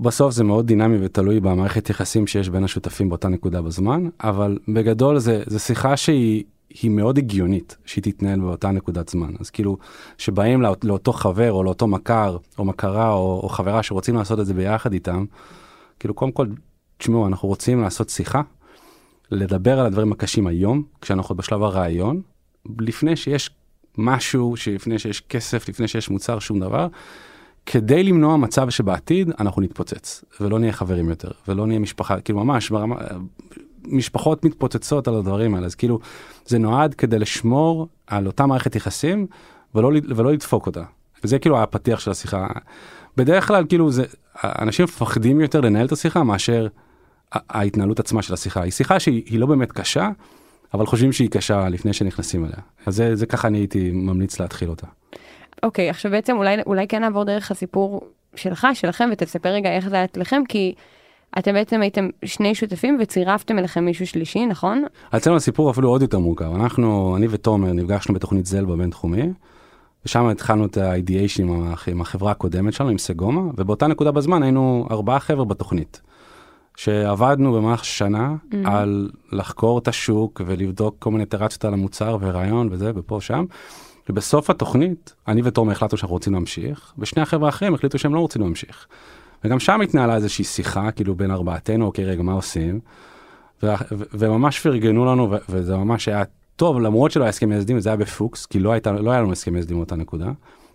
בסוף 0.00 0.34
זה 0.34 0.44
מאוד 0.44 0.66
דינמי 0.66 0.98
ותלוי 1.00 1.40
במערכת 1.40 1.90
יחסים 1.90 2.26
שיש 2.26 2.48
בין 2.48 2.64
השותפים 2.64 3.08
באותה 3.08 3.28
נקודה 3.28 3.62
בזמן, 3.62 4.08
אבל 4.20 4.58
בגדול 4.68 5.18
זה, 5.18 5.42
זה 5.46 5.58
שיחה 5.58 5.96
שהיא 5.96 6.44
היא 6.70 6.90
מאוד 6.90 7.18
הגיונית 7.18 7.76
שהיא 7.84 8.04
תתנהל 8.04 8.40
באותה 8.40 8.70
נקודת 8.70 9.08
זמן. 9.08 9.34
אז 9.40 9.50
כאילו, 9.50 9.78
שבאים 10.18 10.62
לא, 10.62 10.76
לאותו 10.84 11.12
חבר 11.12 11.52
או 11.52 11.62
לאותו 11.62 11.86
מכר 11.86 12.36
או 12.58 12.64
מכרה 12.64 13.12
או, 13.12 13.40
או 13.42 13.48
חברה 13.48 13.82
שרוצים 13.82 14.14
לעשות 14.14 14.40
את 14.40 14.46
זה 14.46 14.54
ביחד 14.54 14.92
איתם, 14.92 15.24
כאילו 16.00 16.14
קודם 16.14 16.32
כל, 16.32 16.46
תשמעו, 16.98 17.26
אנחנו 17.26 17.48
רוצים 17.48 17.80
לעשות 17.80 18.08
שיחה, 18.08 18.42
לדבר 19.30 19.80
על 19.80 19.86
הדברים 19.86 20.12
הקשים 20.12 20.46
היום, 20.46 20.82
כשאנחנו 21.00 21.34
בשלב 21.34 21.62
הרעיון, 21.62 22.20
לפני 22.80 23.16
שיש 23.16 23.50
משהו, 23.98 24.54
לפני 24.74 24.98
שיש 24.98 25.20
כסף, 25.20 25.68
לפני 25.68 25.88
שיש 25.88 26.10
מוצר, 26.10 26.38
שום 26.38 26.60
דבר. 26.60 26.88
כדי 27.66 28.02
למנוע 28.02 28.36
מצב 28.36 28.70
שבעתיד 28.70 29.30
אנחנו 29.40 29.62
נתפוצץ 29.62 30.24
ולא 30.40 30.58
נהיה 30.58 30.72
חברים 30.72 31.08
יותר 31.08 31.30
ולא 31.48 31.66
נהיה 31.66 31.78
משפחה 31.78 32.20
כאילו 32.20 32.44
ממש 32.44 32.70
ברמה 32.70 32.96
משפחות 33.86 34.44
מתפוצצות 34.44 35.08
על 35.08 35.14
הדברים 35.14 35.54
האלה 35.54 35.66
אז 35.66 35.74
כאילו 35.74 35.98
זה 36.46 36.58
נועד 36.58 36.94
כדי 36.94 37.18
לשמור 37.18 37.88
על 38.06 38.26
אותה 38.26 38.46
מערכת 38.46 38.76
יחסים 38.76 39.26
ולא 39.74 39.90
ולא 40.16 40.32
לדפוק 40.32 40.66
אותה 40.66 40.82
וזה 41.24 41.38
כאילו 41.38 41.62
הפתיח 41.62 42.00
של 42.00 42.10
השיחה. 42.10 42.46
בדרך 43.16 43.48
כלל 43.48 43.64
כאילו 43.68 43.90
זה 43.90 44.04
אנשים 44.44 44.84
מפחדים 44.84 45.40
יותר 45.40 45.60
לנהל 45.60 45.86
את 45.86 45.92
השיחה 45.92 46.22
מאשר 46.22 46.68
ההתנהלות 47.32 48.00
עצמה 48.00 48.22
של 48.22 48.34
השיחה 48.34 48.62
היא 48.62 48.72
שיחה 48.72 49.00
שהיא 49.00 49.22
היא 49.26 49.38
לא 49.38 49.46
באמת 49.46 49.72
קשה 49.72 50.10
אבל 50.74 50.86
חושבים 50.86 51.12
שהיא 51.12 51.30
קשה 51.30 51.68
לפני 51.68 51.92
שנכנסים 51.92 52.44
אליה 52.44 52.56
אז 52.86 52.96
זה, 52.96 53.16
זה 53.16 53.26
ככה 53.26 53.48
אני 53.48 53.58
הייתי 53.58 53.90
ממליץ 53.90 54.40
להתחיל 54.40 54.68
אותה. 54.68 54.86
אוקיי, 55.62 55.90
עכשיו 55.90 56.10
בעצם 56.10 56.36
אולי, 56.36 56.56
אולי 56.66 56.88
כן 56.88 57.00
נעבור 57.00 57.24
דרך 57.24 57.50
הסיפור 57.50 58.00
שלך, 58.36 58.66
שלכם, 58.74 59.08
ותספר 59.12 59.48
רגע 59.48 59.70
איך 59.70 59.88
זה 59.88 59.96
היה 59.96 60.04
אצלכם, 60.04 60.42
כי 60.48 60.74
אתם 61.38 61.52
בעצם 61.52 61.80
הייתם 61.80 62.08
שני 62.24 62.54
שותפים 62.54 62.98
וצירפתם 63.00 63.58
אליכם 63.58 63.84
מישהו 63.84 64.06
שלישי, 64.06 64.46
נכון? 64.46 64.84
אצלנו 65.16 65.36
הסיפור 65.36 65.70
אפילו 65.70 65.88
עוד 65.88 66.02
יותר 66.02 66.18
מורכב. 66.18 66.54
אנחנו, 66.54 67.16
אני 67.16 67.26
ותומר 67.30 67.72
נפגשנו 67.72 68.14
בתוכנית 68.14 68.46
זל 68.46 68.64
בבינתחומי, 68.64 69.22
ושם 70.04 70.26
התחלנו 70.26 70.66
את 70.66 70.76
ה-ideation 70.76 71.42
עם, 71.42 71.74
עם 71.86 72.00
החברה 72.00 72.30
הקודמת 72.30 72.72
שלנו, 72.72 72.90
עם 72.90 72.98
סגומה, 72.98 73.50
ובאותה 73.56 73.86
נקודה 73.86 74.12
בזמן 74.12 74.42
היינו 74.42 74.86
ארבעה 74.90 75.20
חבר'ה 75.20 75.44
בתוכנית. 75.44 76.00
שעבדנו 76.76 77.52
במהלך 77.52 77.84
שנה 77.84 78.34
mm-hmm. 78.34 78.56
על 78.64 79.10
לחקור 79.32 79.78
את 79.78 79.88
השוק 79.88 80.40
ולבדוק 80.46 80.96
כל 80.98 81.10
מיני 81.10 81.22
איטרציות 81.22 81.64
על 81.64 81.72
המוצר 81.72 82.16
ורעיון 82.20 82.68
וזה 82.70 82.92
ופה 82.94 83.20
שם. 83.20 83.44
ובסוף 84.08 84.50
התוכנית 84.50 85.14
אני 85.28 85.40
ותומר 85.44 85.72
החלטנו 85.72 85.98
שאנחנו 85.98 86.14
רוצים 86.14 86.32
להמשיך 86.32 86.92
ושני 86.98 87.22
החבר'ה 87.22 87.46
האחרים 87.46 87.74
החליטו 87.74 87.98
שהם 87.98 88.14
לא 88.14 88.20
רוצים 88.20 88.42
להמשיך. 88.42 88.86
וגם 89.44 89.60
שם 89.60 89.80
התנהלה 89.80 90.14
איזושהי 90.14 90.44
שיחה 90.44 90.90
כאילו 90.90 91.14
בין 91.14 91.30
ארבעתנו 91.30 91.86
אוקיי 91.86 92.04
רגע 92.04 92.22
מה 92.22 92.32
עושים. 92.32 92.80
ו- 93.62 93.66
ו- 93.92 94.04
וממש 94.12 94.60
פרגנו 94.60 95.04
לנו 95.04 95.30
ו- 95.30 95.36
וזה 95.48 95.76
ממש 95.76 96.08
היה 96.08 96.22
טוב 96.56 96.80
למרות 96.80 97.10
שלא 97.10 97.24
היה 97.24 97.28
הסכם 97.28 97.48
מייסדים 97.48 97.80
זה 97.80 97.88
היה 97.88 97.96
בפוקס 97.96 98.46
כי 98.46 98.60
לא 98.60 98.72
הייתה 98.72 98.92
לא 98.92 99.10
היה 99.10 99.20
לנו 99.20 99.32
הסכם 99.32 99.52
מייסדים 99.52 99.76
באותה 99.76 99.96
נקודה. 99.96 100.30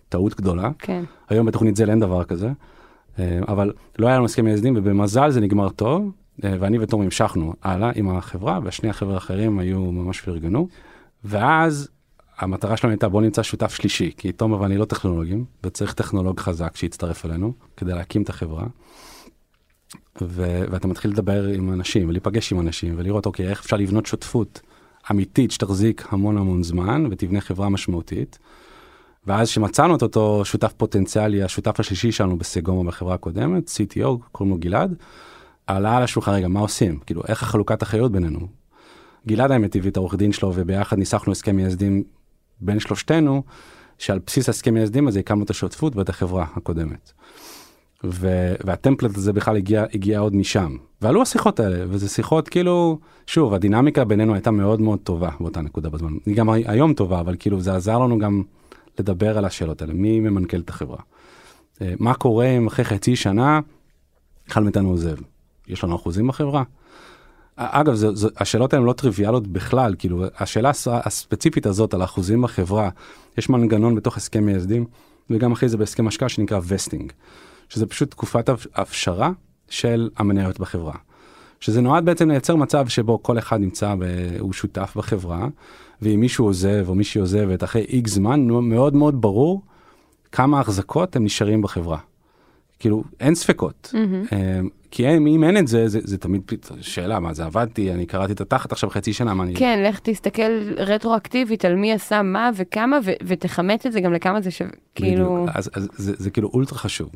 טעות 0.08 0.34
גדולה. 0.36 0.70
כן. 0.78 1.04
היום 1.28 1.46
בתוכנית 1.46 1.76
זל 1.76 1.90
אין 1.90 2.00
דבר 2.00 2.24
כזה. 2.24 2.50
אה, 3.18 3.40
אבל 3.48 3.72
לא 3.98 4.06
היה 4.06 4.16
לנו 4.16 4.24
הסכם 4.24 4.44
מייסדים 4.44 4.74
ובמזל 4.76 5.30
זה 5.30 5.40
נגמר 5.40 5.68
טוב 5.68 6.10
אה, 6.44 6.56
ואני 6.60 6.78
ותום 6.78 7.02
המשכנו 7.02 7.54
הלאה 7.62 7.90
עם 7.94 8.16
החברה 8.16 8.60
והשני 8.64 8.90
החבר'ה 8.90 9.14
האחרים 9.14 9.58
היו 9.58 9.80
ממש 9.80 10.20
פרגנו. 10.20 10.68
ואז 11.24 11.88
המטרה 12.40 12.76
שלנו 12.76 12.90
הייתה 12.90 13.08
בוא 13.08 13.22
נמצא 13.22 13.42
שותף 13.42 13.74
שלישי 13.74 14.12
כי 14.16 14.32
תומר 14.32 14.60
ואני 14.60 14.76
לא 14.76 14.84
טכנולוגים 14.84 15.44
וצריך 15.64 15.94
טכנולוג 15.94 16.40
חזק 16.40 16.76
שיצטרף 16.76 17.24
אלינו 17.24 17.52
כדי 17.76 17.92
להקים 17.92 18.22
את 18.22 18.28
החברה. 18.28 18.66
ו- 20.22 20.64
ואתה 20.70 20.88
מתחיל 20.88 21.10
לדבר 21.10 21.46
עם 21.46 21.72
אנשים 21.72 22.08
ולהיפגש 22.08 22.52
עם 22.52 22.60
אנשים 22.60 22.94
ולראות 22.96 23.26
אוקיי 23.26 23.48
איך 23.48 23.60
אפשר 23.60 23.76
לבנות 23.76 24.06
שותפות 24.06 24.60
אמיתית 25.10 25.50
שתחזיק 25.50 26.06
המון 26.10 26.38
המון 26.38 26.62
זמן 26.62 27.06
ותבנה 27.10 27.40
חברה 27.40 27.68
משמעותית. 27.68 28.38
ואז 29.26 29.48
שמצאנו 29.48 29.96
את 29.96 30.02
אותו 30.02 30.44
שותף 30.44 30.72
פוטנציאלי, 30.76 31.42
השותף 31.42 31.80
השלישי 31.80 32.12
שלנו 32.12 32.38
בסגומה 32.38 32.90
בחברה 32.90 33.14
הקודמת, 33.14 33.68
CTO, 33.68 34.08
קוראים 34.32 34.54
לו 34.54 34.60
גלעד, 34.60 34.94
עלה 35.66 35.96
על 35.96 36.02
השולחן 36.02 36.32
רגע, 36.32 36.48
מה 36.48 36.60
עושים? 36.60 36.98
כאילו, 36.98 37.22
איך 37.28 37.42
החלוקת 37.42 37.82
אחריות 37.82 38.12
בינינו? 38.12 38.48
גלעד 39.26 39.50
האמת 39.50 39.76
הביא 39.76 39.90
את 39.90 39.96
העורך 39.96 40.14
דין 40.14 40.32
שלו, 40.32 40.52
וביחד 40.54 40.98
ניסחנו 40.98 41.32
הסכם 41.32 41.56
מייסדים 41.56 42.04
בין 42.60 42.80
שלושתנו, 42.80 43.42
שעל 43.98 44.20
בסיס 44.26 44.48
הסכם 44.48 44.74
מייסדים 44.74 45.08
הזה 45.08 45.20
הקמנו 45.20 45.44
את 45.44 45.50
השותפות 45.50 45.96
ואת 45.96 46.08
החברה 46.08 46.46
הקודמת. 46.56 47.12
ו- 48.04 48.54
והטמפלט 48.64 49.16
הזה 49.16 49.32
בכלל 49.32 49.56
הגיע, 49.56 49.84
הגיע 49.94 50.18
עוד 50.18 50.36
משם. 50.36 50.76
ועלו 51.02 51.22
השיחות 51.22 51.60
האלה, 51.60 51.84
וזה 51.88 52.08
שיחות 52.08 52.48
כאילו, 52.48 52.98
שוב, 53.26 53.54
הדינמיקה 53.54 54.04
בינינו 54.04 54.34
הייתה 54.34 54.50
מאוד 54.50 54.80
מאוד 54.80 54.98
טובה 54.98 55.30
באותה 55.40 55.60
נקודה 55.60 55.88
בזמן. 55.90 56.12
היא 56.26 56.36
גם 56.36 56.50
היום 56.50 56.94
טובה, 56.94 57.20
אבל 57.20 57.36
כאילו 57.38 57.60
זה 57.60 57.76
עזר 57.76 57.98
לנו 57.98 58.18
גם 58.18 58.42
לדבר 58.98 59.38
על 59.38 59.44
השאלות 59.44 59.82
האלה, 59.82 59.94
מי 59.94 60.20
ממנכ"ל 60.20 60.60
את 60.60 60.70
החברה. 60.70 60.98
אה, 61.82 61.94
מה 61.98 62.14
קורה 62.14 62.46
אם 62.46 62.66
אחרי 62.66 62.84
חצי 62.84 63.16
שנה 63.16 63.60
אחד 64.48 64.62
מאיתנו 64.62 64.88
עוזב? 64.88 65.16
יש 65.68 65.84
לנו 65.84 65.96
אחוזים 65.96 66.28
בחברה? 66.28 66.62
אגב, 67.62 67.94
זה, 67.94 68.14
זה, 68.14 68.28
השאלות 68.36 68.72
האלה 68.72 68.84
לא 68.84 68.92
טריוויאליות 68.92 69.46
בכלל, 69.46 69.94
כאילו, 69.98 70.24
השאלה 70.38 70.70
הס- 70.70 70.88
הספציפית 70.88 71.66
הזאת 71.66 71.94
על 71.94 72.00
האחוזים 72.02 72.42
בחברה, 72.42 72.90
יש 73.38 73.48
מנגנון 73.48 73.94
בתוך 73.94 74.16
הסכם 74.16 74.44
מייסדים, 74.44 74.84
וגם 75.30 75.52
אחרי 75.52 75.68
זה 75.68 75.76
בהסכם 75.76 76.06
השקעה 76.08 76.28
שנקרא 76.28 76.60
וסטינג, 76.66 77.12
שזה 77.68 77.86
פשוט 77.86 78.10
תקופת 78.10 78.48
הפ- 78.48 78.66
הפשרה 78.74 79.30
של 79.68 80.10
המניות 80.16 80.60
בחברה. 80.60 80.94
שזה 81.60 81.80
נועד 81.80 82.04
בעצם 82.04 82.30
לייצר 82.30 82.56
מצב 82.56 82.88
שבו 82.88 83.22
כל 83.22 83.38
אחד 83.38 83.60
נמצא, 83.60 83.94
ב, 83.98 84.04
הוא 84.38 84.52
שותף 84.52 84.92
בחברה, 84.96 85.48
ואם 86.02 86.20
מישהו 86.20 86.44
עוזב 86.44 86.84
או 86.88 86.94
מישהי 86.94 87.20
עוזבת 87.20 87.64
אחרי 87.64 87.82
איקס 87.88 88.10
זמן, 88.12 88.40
מאוד 88.48 88.94
מאוד 88.94 89.20
ברור 89.20 89.62
כמה 90.32 90.60
החזקות 90.60 91.16
הם 91.16 91.24
נשארים 91.24 91.62
בחברה. 91.62 91.98
כאילו, 92.78 93.04
אין 93.20 93.34
ספקות. 93.34 93.94
Mm-hmm. 93.94 94.34
כי 94.90 95.06
אין, 95.06 95.26
אם 95.26 95.44
אין 95.44 95.56
את 95.56 95.68
זה, 95.68 95.88
זה, 95.88 95.98
זה 96.04 96.18
תמיד 96.18 96.42
שאלה, 96.80 97.20
מה 97.20 97.34
זה 97.34 97.44
עבדתי, 97.44 97.92
אני 97.92 98.06
קראתי 98.06 98.32
את 98.32 98.40
התחת 98.40 98.72
עכשיו 98.72 98.90
חצי 98.90 99.12
שנה, 99.12 99.34
מה 99.34 99.44
אני... 99.44 99.54
כן, 99.54 99.82
לך 99.86 99.98
תסתכל 99.98 100.72
רטרואקטיבית 100.76 101.64
על 101.64 101.74
מי 101.74 101.92
עשה 101.92 102.22
מה 102.22 102.50
וכמה, 102.56 102.98
ו- 103.04 103.10
ותכמת 103.26 103.86
את 103.86 103.92
זה 103.92 104.00
גם 104.00 104.12
לכמה 104.12 104.40
זה 104.40 104.50
שווה, 104.50 104.70
כאילו... 104.94 105.46
אז, 105.54 105.70
אז 105.74 105.88
זה, 105.92 106.12
זה 106.18 106.30
כאילו 106.30 106.48
אולטרה 106.54 106.78
חשוב. 106.78 107.08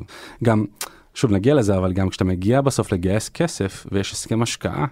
גם, 0.43 0.65
שוב 1.13 1.31
נגיע 1.31 1.53
לזה, 1.53 1.77
אבל 1.77 1.93
גם 1.93 2.09
כשאתה 2.09 2.23
מגיע 2.25 2.61
בסוף 2.61 2.91
לגייס 2.91 3.29
כסף 3.29 3.85
ויש 3.91 4.11
הסכם 4.11 4.41
השקעה, 4.41 4.85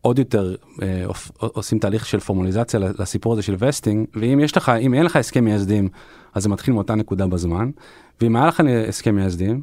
עוד 0.00 0.18
יותר 0.18 0.54
אה, 0.82 1.02
עוש- 1.06 1.30
עושים 1.38 1.78
תהליך 1.78 2.06
של 2.06 2.20
פורמליזציה 2.20 2.80
לסיפור 2.98 3.32
הזה 3.32 3.42
של 3.42 3.56
וסטינג, 3.58 4.06
ואם 4.14 4.40
יש 4.40 4.56
לך, 4.56 4.68
אם 4.80 4.94
אין 4.94 5.04
לך 5.04 5.16
הסכם 5.16 5.44
מייסדים, 5.44 5.88
אז 6.34 6.42
זה 6.42 6.48
מתחיל 6.48 6.74
מאותה 6.74 6.94
נקודה 6.94 7.26
בזמן, 7.26 7.70
ואם 8.20 8.36
היה 8.36 8.46
לך 8.46 8.62
הסכם 8.88 9.14
מייסדים, 9.14 9.62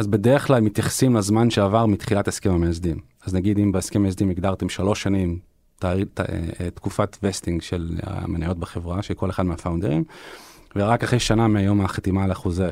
אז 0.00 0.06
בדרך 0.06 0.46
כלל 0.46 0.60
מתייחסים 0.60 1.16
לזמן 1.16 1.50
שעבר 1.50 1.86
מתחילת 1.86 2.28
הסכם 2.28 2.50
המייסדים. 2.50 2.98
אז 3.24 3.34
נגיד 3.34 3.58
אם 3.58 3.72
בהסכם 3.72 4.02
מייסדים 4.02 4.30
הגדרתם 4.30 4.68
שלוש 4.68 5.02
שנים 5.02 5.38
תאר- 5.78 6.04
ת- 6.14 6.20
אה, 6.20 6.70
תקופת 6.74 7.16
vesting 7.22 7.62
של 7.62 7.90
המניות 8.02 8.58
בחברה, 8.58 9.02
של 9.02 9.14
כל 9.14 9.30
אחד 9.30 9.42
מה 9.46 9.56
founders, 9.56 10.04
ורק 10.76 11.02
אחרי 11.04 11.18
שנה 11.20 11.48
מיום 11.48 11.80
החתימה 11.80 12.24
על 12.24 12.30
החוזה 12.30 12.70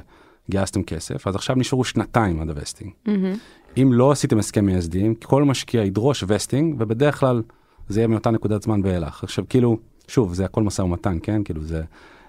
גייסתם 0.51 0.83
כסף, 0.83 1.27
אז 1.27 1.35
עכשיו 1.35 1.57
נשארו 1.57 1.85
שנתיים 1.85 2.41
עד 2.41 2.49
ה 2.50 2.55
vesting. 2.55 2.91
מהמם. 3.07 3.37
אם 3.83 3.93
לא 3.93 4.11
עשיתם 4.13 4.39
הסכם 4.39 4.67
מייסדים, 4.67 5.15
כל 5.15 5.45
משקיע 5.45 5.85
ידרוש 5.85 6.25
vesting, 6.29 6.75
ובדרך 6.79 7.21
כלל 7.21 7.43
זה 7.89 8.01
יהיה 8.01 8.09
מאותה 8.09 8.31
נקודת 8.31 8.63
זמן 8.63 8.81
ואילך. 8.85 9.25
עכשיו 9.25 9.45
כאילו, 9.49 9.79
שוב, 10.09 10.35
זה 10.35 10.45
הכל 10.45 10.63
משא 10.63 10.83
ומתן, 10.83 11.19
כן? 11.23 11.43
כאילו 11.45 11.63
זה, 11.65 11.83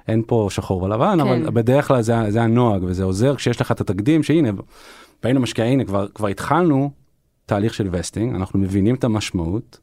אין 0.09 0.23
פה 0.27 0.47
שחור 0.51 0.83
ולבן, 0.83 1.13
כן. 1.13 1.19
אבל 1.19 1.49
בדרך 1.53 1.87
כלל 1.87 2.01
זה, 2.01 2.15
זה 2.29 2.41
הנוהג, 2.41 2.83
וזה 2.85 3.03
עוזר 3.03 3.35
כשיש 3.35 3.61
לך 3.61 3.71
את 3.71 3.81
התקדים, 3.81 4.23
שהנה, 4.23 4.49
באים 5.23 5.35
למשקיע, 5.35 5.65
הנה, 5.65 5.83
כבר, 5.83 6.07
כבר 6.07 6.27
התחלנו 6.27 6.91
תהליך 7.45 7.73
של 7.73 7.87
וסטינג, 7.91 8.35
אנחנו 8.35 8.59
מבינים 8.59 8.95
את 8.95 9.03
המשמעות, 9.03 9.79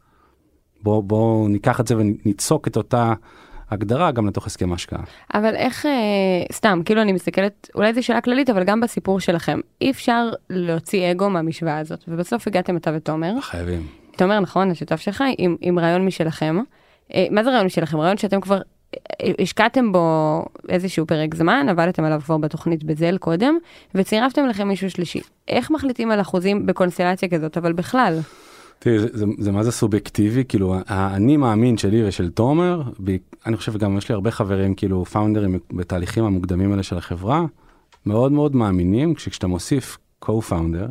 בואו 0.83 1.02
בוא 1.02 1.49
ניקח 1.49 1.80
את 1.80 1.87
זה 1.87 1.97
וניצוק 1.97 2.68
את 2.68 2.76
אותה 2.76 3.14
הגדרה 3.71 4.11
גם 4.11 4.26
לתוך 4.26 4.47
הסכם 4.47 4.73
ההשקעה. 4.73 5.02
אבל 5.35 5.54
איך, 5.54 5.87
אה, 5.87 5.92
סתם, 6.52 6.80
כאילו 6.85 7.02
אני 7.02 7.12
מסתכלת, 7.12 7.71
אולי 7.75 7.95
זו 7.95 8.02
שאלה 8.02 8.21
כללית, 8.21 8.50
אבל 8.50 8.64
גם 8.64 8.80
בסיפור 8.80 9.21
שלכם, 9.21 9.61
אי 9.80 9.90
אפשר 9.90 10.30
להוציא 10.50 11.11
אגו 11.11 11.30
מהמשוואה 11.30 11.78
הזאת, 11.78 12.04
ובסוף 12.09 12.47
הגעתם 12.47 12.76
אתה 12.76 12.90
ותומר, 12.95 13.40
חייבים. 13.40 13.87
תומר 14.16 14.40
נכון, 14.40 14.71
השותף 14.71 15.00
שלך, 15.00 15.25
עם, 15.38 15.56
עם 15.61 15.78
רעיון 15.78 16.06
משלכם. 16.06 16.59
אה, 17.14 17.26
מה 17.30 17.45
זה 17.45 17.50
רעיון 17.50 17.66
משלכם? 17.66 18.00
רעיון 18.00 18.16
שאתם 18.16 18.40
כבר 18.40 18.61
השקעתם 19.38 19.93
בו 19.93 20.45
איזשהו 20.69 21.07
פרק 21.07 21.35
זמן, 21.35 21.67
עבדתם 21.69 22.05
עליו 22.05 22.21
כבר 22.25 22.37
בתוכנית 22.37 22.85
בזל 22.85 23.19
קודם, 23.19 23.59
וצירפתם 23.95 24.47
לכם 24.47 24.69
מישהו 24.69 24.91
שלישי. 24.91 25.21
איך 25.49 25.71
מחליטים 25.71 26.11
על 26.11 26.21
אחוזים 26.21 26.67
בקונסטלציה 26.67 27.29
כזאת, 27.29 27.57
אבל 27.57 27.73
בכלל? 27.73 28.19
תראי, 28.79 28.99
זה, 28.99 29.09
זה, 29.12 29.26
זה 29.38 29.53
מה 29.53 29.62
זה 29.62 29.73
סובייקטיבי, 29.73 30.45
כאילו, 30.49 30.76
האני 30.87 31.37
מאמין 31.37 31.79
שלי 31.79 32.09
ושל 32.09 32.31
תומר, 32.31 32.83
ב, 33.05 33.17
אני 33.47 33.57
חושב 33.57 33.73
שגם 33.73 33.99
יש 33.99 34.09
לי 34.09 34.12
הרבה 34.12 34.31
חברים, 34.31 34.75
כאילו, 34.75 35.05
פאונדרים 35.05 35.59
בתהליכים 35.73 36.25
המוקדמים 36.25 36.71
האלה 36.71 36.83
של 36.83 36.99
החברה, 36.99 37.45
מאוד 38.07 38.33
מאוד 38.33 38.57
מאמינים, 38.57 39.17
שכשאתה 39.17 39.47
מוסיף 39.47 39.99
co-founder, 40.25 40.91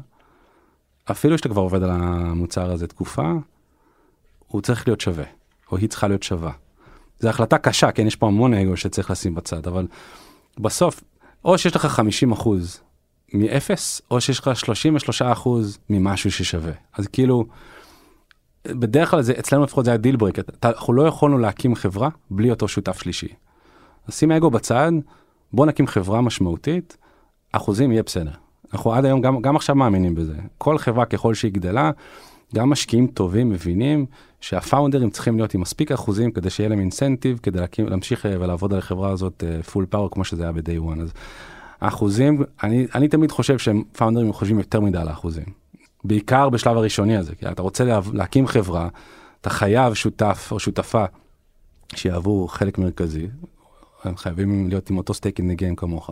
אפילו 1.12 1.38
שאתה 1.38 1.50
כבר 1.50 1.62
עובד 1.62 1.84
על 1.84 1.90
המוצר 1.94 2.72
הזה 2.72 2.88
תקופה, 2.88 3.32
הוא 4.48 4.62
צריך 4.62 4.88
להיות 4.88 5.02
שווה, 5.02 5.26
או 5.72 5.78
היא 5.78 5.90
צריכה 5.90 6.08
להיות 6.08 6.24
שווה. 6.24 6.52
זו 7.20 7.30
החלטה 7.30 7.58
קשה, 7.58 7.92
כן, 7.92 8.08
יש 8.08 8.16
פה 8.16 8.28
המון 8.28 8.54
אגו 8.54 8.78
שצריך 8.78 9.12
לשים 9.12 9.36
בצד, 9.36 9.68
אבל 9.68 9.88
בסוף, 10.60 11.04
או 11.46 11.58
שיש 11.58 11.76
לך 11.76 11.86
50 11.86 12.32
אחוז 12.32 12.80
מאפס, 13.34 14.02
או 14.12 14.22
שיש 14.22 14.40
לך 14.40 14.56
33 14.56 15.22
אחוז 15.22 15.78
ממשהו 15.90 16.32
ששווה. 16.32 16.72
אז 16.94 17.08
כאילו, 17.08 17.46
בדרך 18.68 19.12
כלל 19.12 19.22
זה, 19.22 19.34
אצלנו 19.40 19.64
לפחות 19.64 19.86
זה 19.86 19.92
היה 19.92 19.98
deal 19.98 20.16
break, 20.16 20.40
אנחנו 20.64 20.94
לא 20.94 21.08
יכולנו 21.08 21.38
להקים 21.38 21.76
חברה 21.76 22.10
בלי 22.30 22.50
אותו 22.50 22.68
שותף 22.68 23.00
שלישי. 23.02 23.28
אז 24.08 24.14
שים 24.14 24.32
אגו 24.32 24.50
בצד, 24.50 24.92
בוא 25.54 25.66
נקים 25.66 25.88
חברה 25.88 26.22
משמעותית, 26.22 26.98
אחוזים 27.52 27.92
יהיה 27.92 28.04
בסדר. 28.04 28.32
אנחנו 28.74 28.94
עד 28.94 29.06
היום 29.06 29.22
גם, 29.22 29.42
גם 29.42 29.56
עכשיו 29.56 29.76
מאמינים 29.76 30.16
בזה. 30.16 30.36
כל 30.58 30.78
חברה 30.78 31.06
ככל 31.06 31.34
שהיא 31.34 31.52
גדלה, 31.52 31.92
גם 32.56 32.70
משקיעים 32.70 33.08
טובים 33.08 33.50
מבינים 33.50 34.06
שה 34.46 34.63
founders 34.63 35.10
צריכים 35.10 35.38
להיות 35.38 35.54
עם 35.54 35.62
מספיק 35.62 35.92
אחוזים 35.92 36.32
כדי 36.32 36.50
שיהיה 36.50 36.70
להם 36.70 36.80
incentive 36.80 37.40
כדי 37.44 37.60
להקים, 37.60 37.88
להמשיך 37.88 38.26
אה, 38.26 38.36
ולעבוד 38.40 38.74
על 38.74 38.80
החברה 38.80 39.10
הזאת 39.10 39.44
full 39.72 39.86
power 39.86 40.12
כמו 40.12 40.24
שזה 40.24 40.44
היה 40.44 40.52
ב-day 40.52 40.80
one. 40.80 41.02
אז 41.02 41.14
האחוזים, 41.82 42.44
אני, 42.64 42.88
אני 42.96 43.08
תמיד 43.08 43.32
חושב 43.32 43.58
שהם 43.58 43.84
founders 43.98 44.34
חושבים 44.34 44.60
יותר 44.60 44.80
מדי 44.80 44.98
על 44.98 45.08
האחוזים. 45.08 45.46
בעיקר 46.04 46.50
בשלב 46.50 46.78
הראשוני 46.78 47.18
הזה, 47.18 47.36
כי 47.36 47.48
אתה 47.48 47.62
רוצה 47.62 47.84
לה, 47.84 48.00
להקים 48.14 48.48
חברה, 48.48 48.88
אתה 49.42 49.50
חייב 49.50 49.94
שותף 49.94 50.50
או 50.52 50.60
שותפה 50.60 51.06
שיהוו 51.96 52.48
חלק 52.48 52.78
מרכזי, 52.78 53.28
הם 54.04 54.18
חייבים 54.18 54.68
להיות 54.70 54.90
עם 54.90 54.98
אותו 54.98 55.14
stake 55.14 55.40
in 55.40 55.54
game 55.54 55.76
כמוך. 55.76 56.10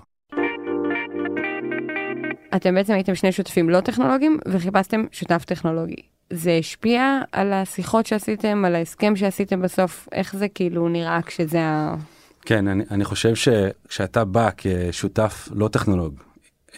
אתם 2.55 2.75
בעצם 2.75 2.93
הייתם 2.93 3.15
שני 3.15 3.31
שותפים 3.31 3.69
לא 3.69 3.81
טכנולוגיים, 3.81 4.39
וחיפשתם 4.47 5.05
שותף 5.11 5.43
טכנולוגי. 5.45 6.12
זה 6.33 6.51
השפיע 6.59 7.19
על 7.31 7.53
השיחות 7.53 8.05
שעשיתם, 8.05 8.65
על 8.65 8.75
ההסכם 8.75 9.15
שעשיתם 9.15 9.61
בסוף, 9.61 10.07
איך 10.11 10.35
זה 10.35 10.47
כאילו 10.47 10.89
נראה 10.89 11.21
כשזה 11.21 11.61
ה... 11.61 11.95
כן, 12.41 12.67
אני, 12.67 12.83
אני 12.91 13.05
חושב 13.05 13.35
שכשאתה 13.35 14.25
בא 14.25 14.49
כשותף 14.57 15.49
לא 15.51 15.67
טכנולוג, 15.67 16.15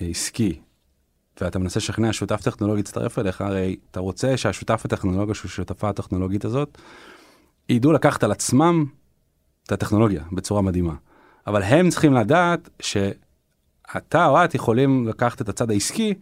אה, 0.02 0.08
עסקי, 0.08 0.60
ואתה 1.42 1.60
מנסה 1.60 1.80
לשכנע 1.80 2.14
שותף 2.14 2.42
טכנולוגי 2.42 2.78
להצטרף 2.78 3.20
אליך, 3.20 3.42
הרי 3.42 3.76
אתה 3.92 4.00
רוצה 4.00 4.38
שהשותף 4.38 4.82
הטכנולוגי, 4.86 5.32
השותפה 5.32 5.90
הטכנולוגית 5.90 6.46
הזאת, 6.46 6.78
ידעו 7.70 7.92
לקחת 7.94 8.24
על 8.24 8.32
עצמם 8.32 8.86
את 9.64 9.72
הטכנולוגיה 9.72 10.24
בצורה 10.32 10.62
מדהימה. 10.62 10.94
אבל 11.48 11.64
הם 11.64 11.90
צריכים 11.90 12.14
לדעת 12.14 12.70
שאתה 12.80 14.26
או 14.26 14.44
את 14.46 14.56
יכולים 14.56 15.08
לקחת 15.08 15.42
את 15.42 15.50
הצד 15.50 15.72
העסקי 15.72 16.14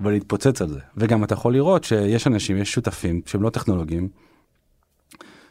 ולהתפוצץ 0.00 0.62
על 0.62 0.68
זה. 0.68 0.80
וגם 0.96 1.24
אתה 1.24 1.34
יכול 1.34 1.52
לראות 1.52 1.84
שיש 1.84 2.26
אנשים, 2.26 2.56
יש 2.56 2.72
שותפים 2.72 3.20
שהם 3.26 3.42
לא 3.42 3.50
טכנולוגיים, 3.50 4.08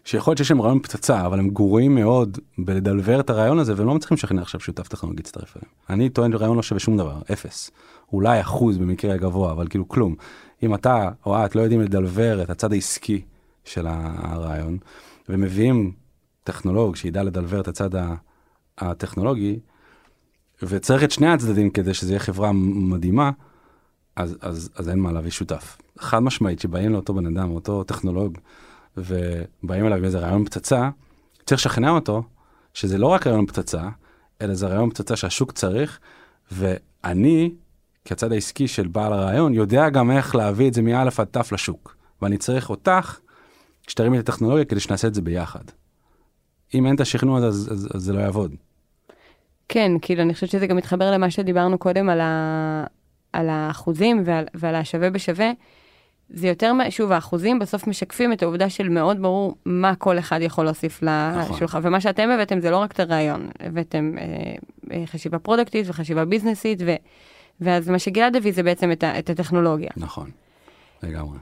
שיכול 0.05 0.31
להיות 0.31 0.37
שיש 0.37 0.51
להם 0.51 0.61
רעיון 0.61 0.79
פצצה, 0.79 1.25
אבל 1.25 1.39
הם 1.39 1.49
גרועים 1.49 1.95
מאוד 1.95 2.37
בלדלבר 2.57 3.19
את 3.19 3.29
הרעיון 3.29 3.59
הזה, 3.59 3.73
והם 3.77 3.87
לא 3.87 3.95
מצליחים 3.95 4.17
לשכנע 4.17 4.41
עכשיו 4.41 4.59
שותף 4.59 4.87
טכנולוגי 4.87 5.21
להצטרף 5.21 5.57
אליהם. 5.57 5.71
אני 5.89 6.09
טוען 6.09 6.31
שרעיון 6.31 6.55
לא 6.55 6.63
שווה 6.63 6.79
שום 6.79 6.97
דבר, 6.97 7.21
אפס. 7.33 7.71
אולי 8.13 8.41
אחוז 8.41 8.77
במקרה 8.77 9.13
הגבוה, 9.13 9.51
אבל 9.51 9.67
כאילו 9.67 9.87
כלום. 9.87 10.15
אם 10.63 10.75
אתה 10.75 11.09
או 11.25 11.45
את 11.45 11.55
לא 11.55 11.61
יודעים 11.61 11.81
לדלבר 11.81 12.43
את 12.43 12.49
הצד 12.49 12.73
העסקי 12.73 13.21
של 13.65 13.87
הרעיון, 13.87 14.77
ומביאים 15.29 15.91
טכנולוג 16.43 16.95
שידע 16.95 17.23
לדלבר 17.23 17.61
את 17.61 17.67
הצד 17.67 17.89
הטכנולוגי, 18.77 19.59
וצריך 20.63 21.03
את 21.03 21.11
שני 21.11 21.27
הצדדים 21.27 21.69
כדי 21.69 21.93
שזה 21.93 22.11
יהיה 22.11 22.19
חברה 22.19 22.51
מדהימה, 22.51 23.31
אז, 24.15 24.37
אז, 24.41 24.69
אז 24.75 24.89
אין 24.89 24.99
מה 24.99 25.11
להביא 25.11 25.31
שותף. 25.31 25.77
חד 25.99 26.19
משמעית, 26.19 26.59
שבאים 26.59 26.93
לאותו 26.93 27.13
בן 27.13 27.37
אדם, 27.37 27.51
אותו 27.51 27.83
טכנולוג, 27.83 28.37
ובאים 28.97 29.85
אליו 29.85 29.97
עם 29.97 30.03
איזה 30.03 30.19
רעיון 30.19 30.45
פצצה, 30.45 30.89
צריך 31.45 31.61
לשכנע 31.61 31.89
אותו 31.89 32.23
שזה 32.73 32.97
לא 32.97 33.07
רק 33.07 33.27
רעיון 33.27 33.45
פצצה, 33.45 33.89
אלא 34.41 34.53
זה 34.53 34.67
רעיון 34.67 34.89
פצצה 34.89 35.15
שהשוק 35.15 35.51
צריך, 35.51 35.99
ואני, 36.51 37.51
כצד 38.05 38.31
העסקי 38.31 38.67
של 38.67 38.87
בעל 38.87 39.13
הרעיון, 39.13 39.53
יודע 39.53 39.89
גם 39.89 40.11
איך 40.11 40.35
להביא 40.35 40.67
את 40.67 40.73
זה 40.73 40.81
מא' 40.81 41.01
עד 41.17 41.27
ת' 41.31 41.51
לשוק. 41.51 41.95
ואני 42.21 42.37
צריך 42.37 42.69
אותך, 42.69 43.19
שתרימי 43.87 44.19
את 44.19 44.29
הטכנולוגיה 44.29 44.65
כדי 44.65 44.79
שנעשה 44.79 45.07
את 45.07 45.13
זה 45.13 45.21
ביחד. 45.21 45.63
אם 46.73 46.85
אין 46.85 46.95
את 46.95 46.99
השכנוע 46.99 47.37
הזה, 47.37 47.47
אז, 47.47 47.69
אז, 47.71 47.89
אז 47.93 48.01
זה 48.01 48.13
לא 48.13 48.19
יעבוד. 48.19 48.55
כן, 49.69 49.91
כאילו, 50.01 50.21
אני 50.21 50.33
חושבת 50.33 50.49
שזה 50.49 50.67
גם 50.67 50.75
מתחבר 50.75 51.11
למה 51.11 51.31
שדיברנו 51.31 51.77
קודם 51.77 52.09
על, 52.09 52.21
ה... 52.21 52.83
על 53.33 53.49
האחוזים 53.49 54.21
ועל, 54.25 54.45
ועל 54.53 54.75
השווה 54.75 55.09
בשווה. 55.09 55.51
זה 56.29 56.47
יותר, 56.47 56.73
שוב, 56.89 57.11
האחוזים 57.11 57.59
בסוף 57.59 57.87
משקפים 57.87 58.33
את 58.33 58.43
העובדה 58.43 58.69
של 58.69 58.89
מאוד 58.89 59.21
ברור 59.21 59.55
מה 59.65 59.95
כל 59.95 60.19
אחד 60.19 60.39
יכול 60.41 60.65
להוסיף 60.65 61.03
נכון. 61.03 61.55
לשולחן. 61.55 61.79
ומה 61.83 62.01
שאתם 62.01 62.29
הבאתם 62.29 62.59
זה 62.59 62.71
לא 62.71 62.77
רק 62.77 62.91
את 62.91 62.99
הרעיון, 62.99 63.49
הבאתם 63.59 64.15
אה, 64.17 64.23
אה, 64.91 65.03
חשיבה 65.05 65.39
פרודקטית 65.39 65.85
וחשיבה 65.89 66.25
ביזנסית, 66.25 66.81
ו... 66.85 66.95
ואז 67.61 67.89
מה 67.89 67.99
שגלעד 67.99 68.35
הביא 68.35 68.53
זה 68.53 68.63
בעצם 68.63 68.91
את, 68.91 69.03
ה... 69.03 69.19
את 69.19 69.29
הטכנולוגיה. 69.29 69.89
נכון, 69.97 70.29
לגמרי. 71.03 71.37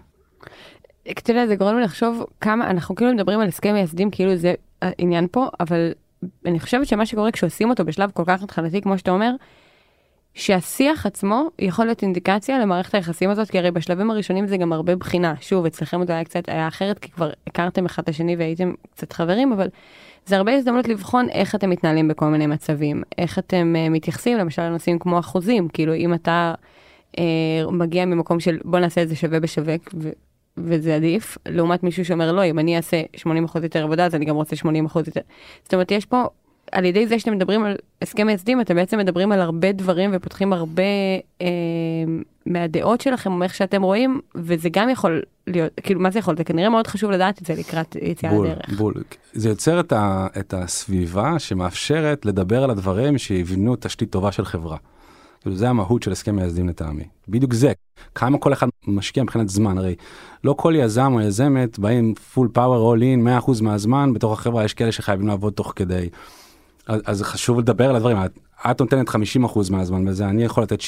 אתה 1.10 1.31
יודע, 1.31 1.48
זה 1.48 1.55
גורם 1.55 1.77
לי 1.77 1.83
לחשוב 1.83 2.25
כמה, 2.41 2.69
אנחנו 2.69 2.95
כאילו 2.95 3.13
מדברים 3.13 3.39
על 3.39 3.48
הסכם 3.48 3.74
מייסדים 3.74 4.12
כאילו 4.12 4.36
זה 4.36 4.53
העניין 4.81 5.27
פה, 5.31 5.48
אבל 5.60 5.91
אני 6.45 6.60
חושבת 6.60 6.88
שמה 6.88 7.05
שקורה 7.05 7.31
כשעושים 7.31 7.69
אותו 7.69 7.86
בשלב 7.86 8.12
כל 8.12 8.24
כך 8.25 8.43
התחלתי, 8.43 8.81
כמו 8.81 8.98
שאתה 8.98 9.12
אומר, 9.12 9.31
שהשיח 10.33 11.05
עצמו 11.05 11.50
יכול 11.59 11.85
להיות 11.85 12.01
אינדיקציה 12.01 12.59
למערכת 12.59 12.95
היחסים 12.95 13.29
הזאת, 13.29 13.50
כי 13.50 13.57
הרי 13.57 13.71
בשלבים 13.71 14.11
הראשונים 14.11 14.47
זה 14.47 14.57
גם 14.57 14.73
הרבה 14.73 14.95
בחינה. 14.95 15.33
שוב, 15.41 15.65
אצלכם 15.65 16.05
זה 16.05 16.13
היה 16.13 16.23
קצת 16.23 16.50
היה 16.50 16.67
אחרת, 16.67 17.00
כי 17.00 17.11
כבר 17.11 17.29
הכרתם 17.47 17.85
אחד 17.85 18.03
את 18.03 18.09
השני 18.09 18.35
והייתם 18.35 18.73
קצת 18.91 19.13
חברים, 19.13 19.53
אבל 19.53 19.67
זה 20.25 20.38
הרבה 20.38 20.55
הזדמנות 20.55 20.88
לבחון 20.88 21.29
איך 21.29 21.55
אתם 21.55 21.69
מתנהלים 21.69 22.07
בכל 22.07 22.25
מיני 22.25 22.47
מצבים, 22.47 23.03
איך 23.17 23.39
אתם 23.39 23.75
uh, 23.75 23.89
מתייחסים 23.89 24.38
למשל 24.38 24.61
לנושאים 24.61 25.00
כמו 25.00 25.19
אחוזים, 25.19 25.67
כאילו 25.67 25.93
אם 25.95 26.13
אתה 26.13 26.53
uh, 27.11 27.19
מגיע 27.71 28.05
ממקום 28.05 28.39
של 28.39 28.59
בוא 28.65 28.79
נעשה 28.79 29.01
את 29.01 29.09
זה 29.09 29.15
שווה 29.15 29.39
בשווה, 29.39 29.75
ו- 29.93 30.09
וזה 30.57 30.95
עדיף, 30.95 31.38
לעומת 31.45 31.83
מישהו 31.83 32.05
שאומר 32.05 32.31
לא, 32.31 32.45
אם 32.45 32.59
אני 32.59 32.77
אעשה 32.77 33.01
80% 33.17 33.29
יותר 33.63 33.83
עבודה, 33.83 34.05
אז 34.05 34.15
אני 34.15 34.25
גם 34.25 34.35
רוצה 34.35 34.55
80% 34.55 34.67
יותר. 34.97 35.21
זאת 35.63 35.73
אומרת, 35.73 35.91
יש 35.91 36.05
פה, 36.05 36.23
על 36.71 36.85
ידי 36.85 37.07
זה 37.07 37.19
שאתם 37.19 37.31
מדברים 37.31 37.63
על 37.63 37.75
הסכם 38.01 38.27
מייסדים, 38.27 38.61
אתם 38.61 38.75
בעצם 38.75 38.97
מדברים 38.97 39.31
על 39.31 39.41
הרבה 39.41 39.71
דברים 39.71 40.09
ופותחים 40.13 40.53
הרבה 40.53 40.83
אה, 41.41 41.47
מהדעות 42.45 43.01
שלכם, 43.01 43.31
או 43.31 43.43
איך 43.43 43.55
שאתם 43.55 43.81
רואים, 43.81 44.19
וזה 44.35 44.69
גם 44.69 44.89
יכול 44.89 45.21
להיות, 45.47 45.71
כאילו, 45.83 45.99
מה 45.99 46.11
זה 46.11 46.19
יכול? 46.19 46.37
זה 46.37 46.43
כנראה 46.43 46.69
מאוד 46.69 46.87
חשוב 46.87 47.11
לדעת 47.11 47.41
את 47.41 47.45
זה 47.45 47.53
לקראת 47.53 47.95
יציאה 48.01 48.31
בול, 48.31 48.47
לדרך. 48.47 48.69
בול. 48.77 48.93
זה 49.33 49.49
יוצר 49.49 49.79
את, 49.79 49.91
ה, 49.91 50.27
את 50.39 50.53
הסביבה 50.53 51.39
שמאפשרת 51.39 52.25
לדבר 52.25 52.63
על 52.63 52.69
הדברים 52.69 53.17
שיבנו 53.17 53.75
תשתית 53.75 54.09
טובה 54.09 54.31
של 54.31 54.45
חברה. 54.45 54.77
כאילו 55.41 55.55
זה 55.55 55.69
המהות 55.69 56.03
של 56.03 56.11
הסכם 56.11 56.35
מייסדים 56.35 56.69
לטעמי. 56.69 57.03
בדיוק 57.27 57.53
זה. 57.53 57.71
כמה 58.15 58.37
כל 58.37 58.53
אחד 58.53 58.67
משקיע 58.87 59.23
מבחינת 59.23 59.49
זמן, 59.49 59.77
הרי 59.77 59.95
לא 60.43 60.53
כל 60.53 60.73
יזם 60.77 61.13
או 61.13 61.21
יזמת 61.21 61.79
באים 61.79 62.15
פול 62.15 62.49
פאוור 62.53 62.95
all 62.95 62.99
in 62.99 63.45
100% 63.45 63.63
מהזמן, 63.63 64.13
בתוך 64.13 64.33
החברה 64.39 64.65
יש 64.65 64.73
כאלה 64.73 64.91
שחייבים 64.91 65.27
לעבוד 65.27 65.53
תוך 65.53 65.73
כדי. 65.75 66.09
אז, 66.88 67.01
אז 67.05 67.21
חשוב 67.21 67.59
לדבר 67.59 67.89
על 67.89 67.95
הדברים, 67.95 68.17
את, 68.17 68.31
את 68.71 68.81
נותנת 68.81 69.09
50% 69.09 69.13
מהזמן 69.71 70.05
בזה, 70.05 70.25
אני 70.25 70.43
יכול 70.43 70.63
לתת 70.63 70.79
70% 70.81 70.83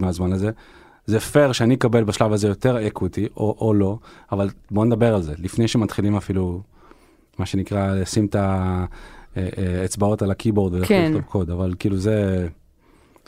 מהזמן 0.00 0.30
לזה. 0.30 0.50
זה 1.06 1.20
פייר 1.20 1.52
שאני 1.52 1.74
אקבל 1.74 2.04
בשלב 2.04 2.32
הזה 2.32 2.48
יותר 2.48 2.86
אקוטי 2.86 3.26
או, 3.36 3.56
או 3.60 3.74
לא, 3.74 3.98
אבל 4.32 4.48
בוא 4.70 4.84
נדבר 4.84 5.14
על 5.14 5.22
זה, 5.22 5.34
לפני 5.38 5.68
שמתחילים 5.68 6.16
אפילו, 6.16 6.60
מה 7.38 7.46
שנקרא, 7.46 7.94
לשים 7.94 8.26
את 8.26 8.36
האצבעות 9.36 10.22
על 10.22 10.30
הקeyboard 10.30 10.58
ולכתוב 10.58 10.88
כן. 10.88 11.20
קוד, 11.20 11.50
אבל 11.50 11.74
כאילו 11.78 11.96
זה 11.96 12.48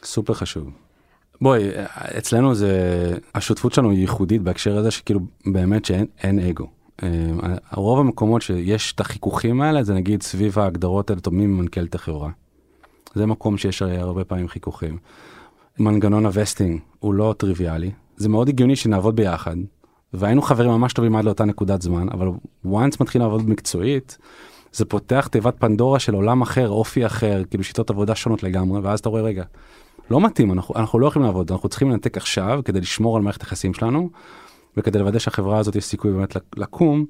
סופר 0.05 0.35
חשוב. 0.35 0.71
בואי, 1.41 1.71
אצלנו 2.19 2.55
זה, 2.55 2.73
השותפות 3.35 3.73
שלנו 3.73 3.91
היא 3.91 3.99
ייחודית 3.99 4.43
בהקשר 4.43 4.77
הזה 4.77 4.91
שכאילו 4.91 5.21
באמת 5.47 5.85
שאין 5.85 6.07
אין 6.23 6.39
אגו. 6.39 6.67
אה, 7.03 7.09
רוב 7.73 7.99
המקומות 7.99 8.43
שיש 8.43 8.93
את 8.93 9.01
החיכוכים 9.01 9.61
האלה 9.61 9.83
זה 9.83 9.95
נגיד 9.95 10.23
סביב 10.23 10.59
ההגדרות 10.59 11.11
האלה, 11.11 11.21
טוב, 11.21 11.35
מי 11.35 11.47
מנכ"ל 11.47 11.85
את 11.85 11.95
החברה. 11.95 12.31
זה 13.15 13.27
מקום 13.27 13.59
שיש 13.59 13.83
הרבה 13.83 14.25
פעמים 14.25 14.49
חיכוכים. 14.49 14.99
מנגנון 15.79 16.27
ה 16.27 16.33
vesting 16.33 16.81
הוא 16.99 17.15
לא 17.15 17.35
טריוויאלי, 17.39 17.91
זה 18.17 18.29
מאוד 18.29 18.49
הגיוני 18.49 18.77
שנעבוד 18.77 19.17
ביחד, 19.17 19.57
והיינו 20.13 20.43
חברים 20.43 20.71
ממש 20.71 20.93
טובים 20.93 21.17
עד 21.17 21.25
לאותה 21.25 21.45
נקודת 21.45 21.83
זמן, 21.83 22.09
אבל 22.09 22.29
once 22.67 22.97
מתחיל 23.01 23.23
לעבוד 23.23 23.49
מקצועית, 23.49 24.19
זה 24.73 24.85
פותח 24.85 25.29
תיבת 25.33 25.55
פנדורה 25.59 25.99
של 25.99 26.15
עולם 26.15 26.43
אחר, 26.43 26.69
אופי 26.69 27.07
אחר, 27.07 27.43
כאילו 27.51 27.65
שיטות 27.65 27.91
עבודה 27.91 28.15
שונות 28.15 28.43
לגמרי, 28.43 28.81
ואז 28.81 29.01
אתה 29.01 29.09
רואה, 29.09 29.23
רגע, 29.23 29.45
לא 30.11 30.21
מתאים, 30.21 30.53
אנחנו, 30.53 30.75
אנחנו 30.77 30.99
לא 30.99 31.07
יכולים 31.07 31.27
לעבוד, 31.27 31.53
אנחנו 31.53 31.69
צריכים 31.69 31.91
לנתק 31.91 32.17
עכשיו 32.17 32.61
כדי 32.65 32.81
לשמור 32.81 33.17
על 33.17 33.23
מערכת 33.23 33.41
היחסים 33.41 33.75
שלנו, 33.75 34.11
וכדי 34.81 34.99
לוודא 34.99 35.19
שהחברה 35.19 35.59
הזאת 35.59 35.77
יש 35.77 35.85
סיכוי 35.85 36.13
באמת 36.13 36.37
לקום, 36.57 37.05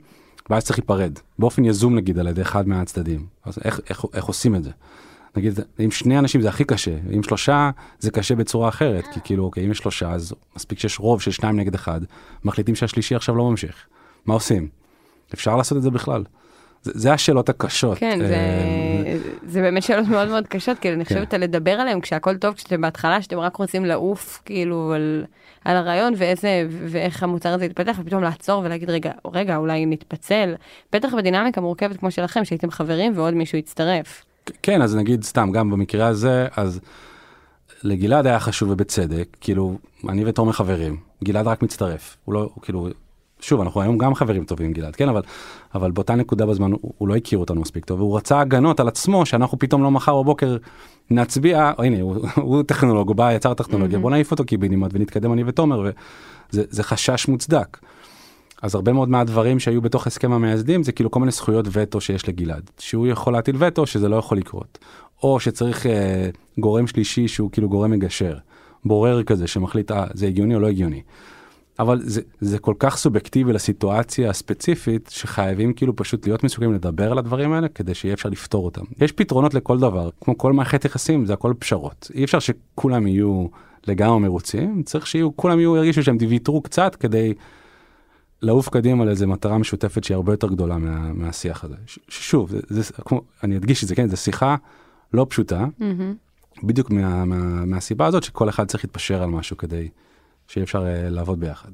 ואז 0.51 0.65
צריך 0.65 0.79
להיפרד, 0.79 1.13
באופן 1.39 1.65
יזום 1.65 1.95
נגיד 1.95 2.19
על 2.19 2.27
ידי 2.27 2.43
אחד 2.43 2.69
מהצדדים. 2.69 3.27
אז 3.45 3.59
איך, 3.65 3.81
איך, 3.91 4.05
איך 4.15 4.25
עושים 4.25 4.55
את 4.55 4.65
זה? 4.65 4.71
נגיד, 5.37 5.61
אם 5.85 5.91
שני 5.91 6.19
אנשים 6.19 6.41
זה 6.41 6.49
הכי 6.49 6.65
קשה, 6.65 6.97
אם 7.17 7.23
שלושה 7.23 7.71
זה 7.99 8.11
קשה 8.11 8.35
בצורה 8.35 8.69
אחרת, 8.69 9.05
כי 9.13 9.21
כאילו, 9.25 9.45
אוקיי, 9.45 9.67
אם 9.67 9.71
יש 9.71 9.79
שלושה, 9.79 10.11
אז 10.11 10.35
מספיק 10.57 10.79
שיש 10.79 11.01
רוב 11.01 11.21
של 11.21 11.31
שניים 11.31 11.57
נגד 11.57 11.75
אחד, 11.75 12.01
מחליטים 12.45 12.75
שהשלישי 12.75 13.15
עכשיו 13.15 13.37
לא 13.37 13.51
ממשיך. 13.51 13.87
מה 14.27 14.35
עושים? 14.35 14.69
אפשר 15.35 15.57
לעשות 15.57 15.79
את 15.79 15.83
זה 15.83 15.91
בכלל. 15.91 16.25
זה, 16.83 16.93
זה 16.95 17.13
השאלות 17.13 17.49
הקשות. 17.49 17.99
כן, 17.99 18.19
זה, 18.19 18.35
אה, 18.35 19.17
זה 19.47 19.61
באמת 19.61 19.83
שאלות 19.83 20.09
מאוד 20.09 20.29
מאוד 20.29 20.47
קשות, 20.47 20.79
כאילו 20.79 20.95
אני 20.95 21.05
כן. 21.05 21.15
חושבת 21.15 21.35
על 21.35 21.41
לדבר 21.41 21.71
עליהם 21.71 22.01
כשהכל 22.01 22.37
טוב, 22.37 22.55
כשאתם 22.55 22.81
בהתחלה, 22.81 23.23
שאתם 23.23 23.39
רק 23.39 23.57
רוצים 23.57 23.85
לעוף 23.85 24.43
כאילו 24.45 24.93
על, 24.95 25.25
על 25.65 25.77
הרעיון 25.77 26.13
ואיזה, 26.17 26.67
ואיך 26.71 27.23
המוצר 27.23 27.49
הזה 27.49 27.65
יתפתח, 27.65 27.97
ופתאום 28.01 28.23
לעצור 28.23 28.63
ולהגיד 28.65 28.91
רגע, 28.91 29.13
רגע, 29.33 29.57
אולי 29.57 29.87
נתפצל. 29.87 30.55
בטח 30.93 31.15
בדינמיקה 31.15 31.61
מורכבת 31.61 31.97
כמו 31.97 32.11
שלכם, 32.11 32.45
שהייתם 32.45 32.71
חברים 32.71 33.13
ועוד 33.17 33.35
מישהו 33.35 33.59
יצטרף. 33.59 34.25
כן, 34.63 34.83
אז 34.83 34.97
נגיד 34.97 35.25
סתם, 35.25 35.51
גם 35.53 35.71
במקרה 35.71 36.07
הזה, 36.07 36.47
אז 36.57 36.81
לגלעד 37.83 38.27
היה 38.27 38.41
חשוב 38.41 38.71
ובצדק, 38.71 39.37
כאילו, 39.41 39.79
אני 40.09 40.25
ותומר 40.25 40.53
חברים, 40.53 40.97
גלעד 41.25 41.47
רק 41.47 41.63
מצטרף, 41.63 42.17
הוא 42.25 42.35
לא, 42.35 42.51
הוא 42.55 42.63
כאילו, 42.63 42.89
שוב, 43.41 43.61
אנחנו 43.61 43.81
היום 43.81 43.99
גם 43.99 44.15
חברים 44.15 44.45
טובים 44.45 44.73
גלעד, 44.73 44.97
כן, 44.97 45.09
אבל, 45.09 45.23
אבל 45.75 45.91
באותה 45.91 46.15
נקודה 46.15 46.47
בזמן 46.47 46.73
הוא, 46.73 46.93
הוא 46.99 47.09
לא 47.09 47.17
הכיר 47.17 47.39
אותנו 47.39 47.61
מספיק 47.61 47.85
טוב, 47.85 48.01
והוא 48.01 48.17
רצה 48.17 48.41
הגנות 48.41 48.81
על 48.81 48.89
עצמו, 48.89 49.27
שאנחנו 49.27 49.59
פתאום 49.59 49.83
לא 49.83 49.91
מחר 49.91 50.23
בבוקר 50.23 50.57
נצביע, 51.11 51.73
או, 51.79 51.83
הנה, 51.83 52.01
הוא, 52.01 52.17
הוא 52.37 52.63
טכנולוג, 52.63 53.09
הוא 53.09 53.17
בא, 53.17 53.33
יצר 53.33 53.55
טכנולוגיה, 53.55 53.99
Mhm. 53.99 54.03
בוא 54.03 54.11
נעיף 54.11 54.31
אותו 54.31 54.45
קיבינימט 54.45 54.91
ונתקדם 54.95 55.33
אני 55.33 55.45
ותומר, 55.47 55.81
וזה 55.81 56.63
זה 56.71 56.83
חשש 56.83 57.29
מוצדק. 57.29 57.79
אז 58.63 58.75
הרבה 58.75 58.93
מאוד 58.93 59.09
מהדברים 59.09 59.59
שהיו 59.59 59.83
בתוך 59.83 60.07
הסכם 60.07 60.33
המייסדים 60.33 60.83
זה 60.83 60.93
כאילו 60.93 61.11
כל 61.11 61.21
מיני 61.21 61.33
זכויות 61.33 61.67
וטו 61.73 62.01
שיש 62.01 62.29
לגלעד, 62.29 62.71
שהוא 62.79 63.07
יכול 63.07 63.33
להטיל 63.33 63.57
וטו 63.59 63.87
שזה 63.87 64.09
לא 64.09 64.17
יכול 64.17 64.39
לקרות, 64.39 64.79
או 65.23 65.41
שצריך 65.41 65.87
אה, 65.87 66.31
גורם 66.59 66.87
שלישי 66.87 67.29
שהוא 67.29 67.51
כאילו 67.51 67.69
גורם 67.69 67.91
מגשר, 67.91 68.37
בורר 68.85 69.23
כזה 69.23 69.47
שמחליט 69.47 69.91
אה, 69.91 70.07
זה 70.15 70.27
הגיוני 70.27 70.55
או 70.55 70.61
לא 70.61 70.67
הגיוני. 70.67 71.03
אבל 71.81 72.01
זה, 72.03 72.21
זה 72.41 72.59
כל 72.59 72.75
כך 72.79 72.97
סובייקטיבי 72.97 73.53
לסיטואציה 73.53 74.31
הספציפית 74.31 75.09
שחייבים 75.13 75.73
כאילו 75.73 75.97
פשוט 75.97 76.27
להיות 76.27 76.45
מסוגלים 76.45 76.75
לדבר 76.75 77.13
על 77.13 77.19
הדברים 77.19 77.53
האלה 77.53 77.69
כדי 77.69 77.95
שיהיה 77.95 78.15
אפשר 78.15 78.29
לפתור 78.29 78.65
אותם. 78.65 78.85
יש 79.01 79.13
פתרונות 79.13 79.55
לכל 79.55 79.79
דבר, 79.79 80.11
כמו 80.21 80.39
כל 80.39 80.53
מערכת 80.53 80.85
יחסים 80.85 81.27
זה 81.27 81.33
הכל 81.33 81.55
פשרות. 81.59 82.11
אי 82.15 82.25
אפשר 82.25 82.39
שכולם 82.39 83.07
יהיו 83.07 83.47
לגמרי 83.87 84.19
מרוצים, 84.19 84.83
צריך 84.83 85.07
שיהיו, 85.07 85.37
כולם 85.37 85.59
יהיו, 85.59 85.77
ירגישו 85.77 86.03
שהם 86.03 86.17
ויתרו 86.29 86.63
קצת 86.63 86.95
כדי 86.95 87.35
לעוף 88.43 88.69
קדימה 88.69 89.05
לאיזה 89.05 89.27
מטרה 89.27 89.59
משותפת 89.59 90.05
שהיא 90.05 90.15
הרבה 90.15 90.33
יותר 90.33 90.49
גדולה 90.49 90.79
מה, 90.79 91.13
מהשיח 91.13 91.65
הזה. 91.65 91.75
ש- 91.87 91.99
ששוב, 92.09 92.51
זה, 92.51 92.61
זה, 92.69 92.93
כמו, 92.93 93.21
אני 93.45 93.57
אדגיש 93.57 93.83
את 93.83 93.89
זה, 93.89 93.95
כן, 93.95 94.09
זו 94.09 94.17
שיחה 94.17 94.57
לא 95.15 95.27
פשוטה, 95.31 95.67
בדיוק 96.63 96.91
מה, 96.91 97.25
מה, 97.25 97.65
מהסיבה 97.65 98.07
הזאת 98.07 98.23
שכל 98.23 98.49
אחד 98.49 98.67
צריך 98.67 98.85
להתפשר 98.85 99.23
על 99.23 99.31
משהו 99.31 99.57
כדי 99.57 99.89
שיהיה 100.51 100.65
אפשר 100.65 100.87
אה, 100.87 101.11
לעבוד 101.11 101.41
ביחד. 101.41 101.71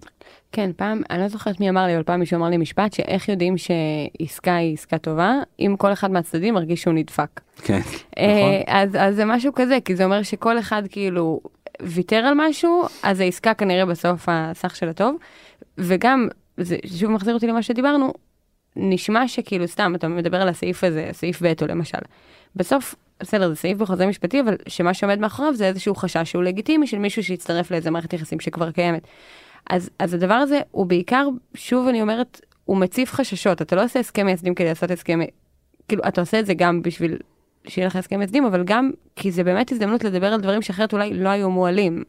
כן, 0.52 0.70
פעם, 0.76 1.02
אני 1.10 1.20
לא 1.20 1.28
זוכרת 1.28 1.60
מי 1.60 1.70
אמר 1.70 1.86
לי, 1.86 1.94
אבל 1.94 2.02
פעם 2.02 2.20
מישהו 2.20 2.36
אמר 2.36 2.48
לי 2.48 2.56
משפט, 2.56 2.92
שאיך 2.92 3.28
יודעים 3.28 3.54
שעסקה 3.58 4.56
היא 4.56 4.74
עסקה 4.74 4.98
טובה, 4.98 5.32
אם 5.60 5.74
כל 5.78 5.92
אחד 5.92 6.10
מהצדדים 6.10 6.54
מרגיש 6.54 6.82
שהוא 6.82 6.94
נדפק. 6.94 7.40
כן, 7.62 7.80
אה, 8.18 8.62
אז, 8.66 8.96
אז 8.98 9.16
זה 9.16 9.24
משהו 9.24 9.52
כזה, 9.54 9.78
כי 9.84 9.96
זה 9.96 10.04
אומר 10.04 10.22
שכל 10.22 10.58
אחד 10.58 10.82
כאילו 10.88 11.40
ויתר 11.82 12.16
על 12.16 12.34
משהו, 12.36 12.84
אז 13.02 13.20
העסקה 13.20 13.54
כנראה 13.54 13.86
בסוף 13.86 14.28
הסך 14.28 14.76
של 14.76 14.88
הטוב. 14.88 15.16
וגם, 15.78 16.28
זה 16.56 16.76
שוב 16.98 17.10
מחזיר 17.10 17.34
אותי 17.34 17.46
למה 17.46 17.62
שדיברנו, 17.62 18.12
נשמע 18.76 19.28
שכאילו 19.28 19.68
סתם, 19.68 19.94
אתה 19.94 20.08
מדבר 20.08 20.42
על 20.42 20.48
הסעיף 20.48 20.84
הזה, 20.84 21.08
סעיף 21.12 21.38
וטו 21.42 21.66
למשל. 21.66 21.98
בסוף, 22.56 22.94
בסדר, 23.20 23.48
זה 23.48 23.54
סעיף 23.54 23.78
בחוזה 23.78 24.06
משפטי, 24.06 24.40
אבל 24.40 24.56
שמה 24.68 24.94
שעומד 24.94 25.18
מאחוריו 25.18 25.54
זה 25.54 25.66
איזשהו 25.66 25.94
חשש 25.94 26.30
שהוא 26.30 26.42
לגיטימי 26.42 26.86
של 26.86 26.98
מישהו 26.98 27.24
שיצטרף 27.24 27.70
לאיזה 27.70 27.90
מערכת 27.90 28.12
יחסים 28.12 28.40
שכבר 28.40 28.70
קיימת. 28.70 29.06
אז, 29.70 29.90
אז 29.98 30.14
הדבר 30.14 30.34
הזה 30.34 30.60
הוא 30.70 30.86
בעיקר, 30.86 31.28
שוב 31.54 31.88
אני 31.88 32.02
אומרת, 32.02 32.40
הוא 32.64 32.76
מציף 32.76 33.12
חששות. 33.12 33.62
אתה 33.62 33.76
לא 33.76 33.84
עושה 33.84 34.00
הסכם 34.00 34.26
מייסדים 34.26 34.54
כדי 34.54 34.68
לעשות 34.68 34.90
הסכם, 34.90 35.20
כאילו, 35.88 36.02
אתה 36.08 36.20
עושה 36.20 36.40
את 36.40 36.46
זה 36.46 36.54
גם 36.54 36.82
בשביל 36.82 37.16
שיהיה 37.68 37.86
לך 37.86 37.96
הסכם 37.96 38.18
מייסדים, 38.18 38.44
אבל 38.44 38.64
גם 38.64 38.90
כי 39.16 39.30
זה 39.32 39.44
באמת 39.44 39.72
הזדמנות 39.72 40.04
לדבר 40.04 40.26
על 40.26 40.40
דברים 40.40 40.62
שאחרת 40.62 40.92
אולי 40.92 41.14
לא 41.14 41.28
היו 41.28 41.50
מועלים. 41.50 42.04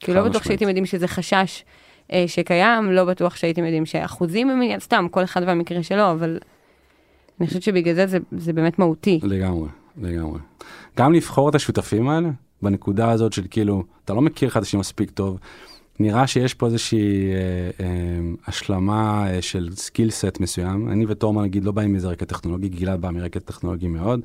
כי 0.00 0.14
לא 0.14 0.28
בטוח. 0.28 0.44
שהייתם 0.44 0.68
יודעים 0.68 0.86
שזה 0.86 1.08
חשש 1.08 1.64
אה, 2.12 2.24
שקיים, 2.26 2.92
לא 2.92 3.04
בטוח 3.04 3.36
שהייתם 3.36 3.64
יודעים 3.64 3.86
שאחוזים 3.86 4.50
הם 4.50 4.80
סתם, 4.80 5.06
כל 5.10 5.24
אחד 5.24 5.42
והמקרה 5.46 5.82
שלו, 5.82 6.10
אבל 6.10 6.38
אני 7.40 7.46
חושבת 7.46 7.62
שבגלל 7.62 7.94
זה 7.94 8.06
זה, 8.06 8.18
זה 8.32 8.52
באמת 8.52 8.78
מהותי. 8.78 9.20
לגמרי. 9.22 9.68
לגמרי. 9.96 10.38
גם 10.98 11.12
לבחור 11.12 11.48
את 11.48 11.54
השותפים 11.54 12.08
האלה, 12.08 12.30
בנקודה 12.62 13.10
הזאת 13.10 13.32
של 13.32 13.42
כאילו, 13.50 13.84
אתה 14.04 14.14
לא 14.14 14.20
מכיר 14.20 14.50
השני 14.54 14.80
מספיק 14.80 15.10
טוב, 15.10 15.38
נראה 16.00 16.26
שיש 16.26 16.54
פה 16.54 16.66
איזושהי 16.66 17.32
אה, 17.32 17.84
אה, 17.84 18.20
השלמה 18.46 19.30
אה, 19.30 19.42
של 19.42 19.68
skill 19.74 20.10
set 20.10 20.40
מסוים. 20.40 20.88
אני 20.88 21.06
ותורמן 21.08 21.42
נגיד 21.42 21.64
לא 21.64 21.72
באים 21.72 21.92
מאיזה 21.92 22.08
רקע 22.08 22.24
טכנולוגי, 22.24 22.68
גלעד 22.68 23.00
בא 23.00 23.10
מרקע 23.10 23.40
טכנולוגי 23.40 23.88
מאוד. 23.88 24.20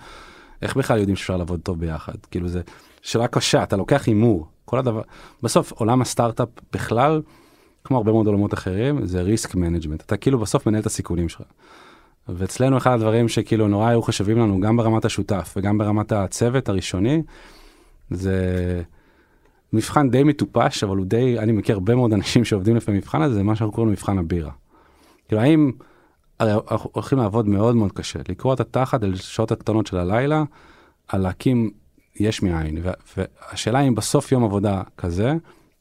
איך 0.62 0.78
בכלל 0.78 1.00
יודעים 1.00 1.16
שאפשר 1.16 1.38
לעבוד 1.38 1.60
טוב 1.64 1.80
ביחד? 1.80 2.14
כאילו 2.32 2.48
זה 2.48 2.62
שאלה 3.02 3.28
קשה, 3.28 3.64
אתה 3.64 3.78
לוקח 3.78 4.08
הימור, 4.08 4.48
כל 4.66 4.80
הדבר, 4.80 5.02
בסוף 5.44 5.72
עולם 5.72 6.02
הסטארט-אפ 6.02 6.50
בכלל, 6.74 7.22
כמו 7.84 7.98
הרבה 7.98 8.12
מאוד 8.12 8.28
עולמות 8.28 8.54
אחרים, 8.54 9.06
זה 9.06 9.22
risk 9.22 9.56
management, 9.56 10.02
אתה 10.02 10.18
כאילו 10.18 10.40
בסוף 10.40 10.68
מנהל 10.68 10.82
את 10.82 10.86
הסיכונים 10.86 11.30
שלך. 11.30 11.42
ואצלנו 12.30 12.78
אחד 12.78 12.92
הדברים 12.92 13.28
שכאילו 13.28 13.68
נורא 13.68 13.88
היו 13.88 14.02
חשובים 14.02 14.38
לנו, 14.38 14.60
גם 14.60 14.78
ברמת 14.78 15.06
השותף 15.06 15.54
וגם 15.58 15.78
ברמת 15.78 16.12
הצוות 16.12 16.70
הראשוני, 16.70 17.24
זה 18.10 18.82
מבחן 19.74 20.10
די 20.10 20.24
מטופש, 20.24 20.84
אבל 20.84 20.98
הוא 20.98 21.06
די, 21.06 21.40
אני 21.40 21.52
מכיר 21.52 21.76
הרבה 21.76 21.96
מאוד 21.96 22.14
אנשים 22.14 22.46
שעובדים 22.46 22.76
לפי 22.76 22.92
המבחן 22.92 23.22
הזה, 23.22 23.36
זה 23.36 23.44
מה 23.44 23.56
שאנחנו 23.56 23.76
קוראים 23.76 23.92
מבחן 23.92 24.18
הבירה. 24.18 24.52
כאילו 25.28 25.42
האם, 25.42 25.72
הרי 26.40 26.54
אנחנו 26.72 26.90
הולכים 26.94 27.18
לעבוד 27.18 27.48
מאוד 27.48 27.76
מאוד 27.76 27.92
קשה, 27.92 28.20
לקרוא 28.30 28.54
את 28.54 28.60
התחת 28.60 29.04
על 29.04 29.16
שעות 29.16 29.52
הקטנות 29.52 29.88
של 29.88 29.98
הלילה, 29.98 30.44
על 31.08 31.22
להקים 31.22 31.72
יש 32.20 32.42
מאין, 32.42 32.78
והשאלה 33.18 33.80
אם 33.80 33.96
בסוף 33.96 34.32
יום 34.32 34.44
עבודה 34.44 34.82
כזה, 34.98 35.34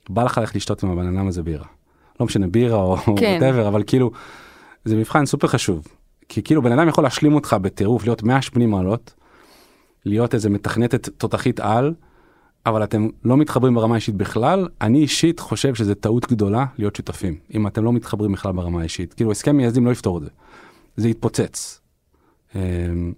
בא 0.08 0.24
לך 0.24 0.38
ללכת 0.38 0.56
לשתות 0.56 0.82
עם 0.82 0.90
הבן 0.90 1.16
אדם 1.16 1.26
הזה 1.26 1.42
בירה. 1.42 1.66
לא 2.20 2.26
משנה 2.26 2.46
בירה 2.46 2.78
או 2.78 2.96
כן. 2.96 3.40
whatever, 3.40 3.68
אבל 3.68 3.82
כאילו, 3.86 4.10
זה 4.84 4.96
מבחן 4.96 5.26
סופר 5.26 5.48
חשוב. 5.48 5.86
כי 6.28 6.42
כאילו 6.42 6.62
בן 6.62 6.72
אדם 6.72 6.88
יכול 6.88 7.04
להשלים 7.04 7.34
אותך 7.34 7.56
בטירוף, 7.62 8.04
להיות 8.04 8.22
180 8.22 8.70
מעלות, 8.70 9.14
להיות 10.04 10.34
איזה 10.34 10.50
מתכנתת 10.50 11.08
תותחית 11.08 11.60
על, 11.60 11.94
אבל 12.66 12.84
אתם 12.84 13.08
לא 13.24 13.36
מתחברים 13.36 13.74
ברמה 13.74 13.94
האישית 13.94 14.14
בכלל, 14.14 14.68
אני 14.80 14.98
אישית 14.98 15.40
חושב 15.40 15.74
שזה 15.74 15.94
טעות 15.94 16.30
גדולה 16.30 16.64
להיות 16.78 16.96
שותפים, 16.96 17.38
אם 17.54 17.66
אתם 17.66 17.84
לא 17.84 17.92
מתחברים 17.92 18.32
בכלל 18.32 18.52
ברמה 18.52 18.80
האישית. 18.80 19.14
כאילו 19.14 19.30
הסכם 19.30 19.56
מייסדים 19.56 19.86
לא 19.86 19.90
יפתור 19.90 20.18
את 20.18 20.22
זה, 20.22 20.30
זה 20.96 21.08
יתפוצץ. 21.08 21.80
אה, 22.56 22.60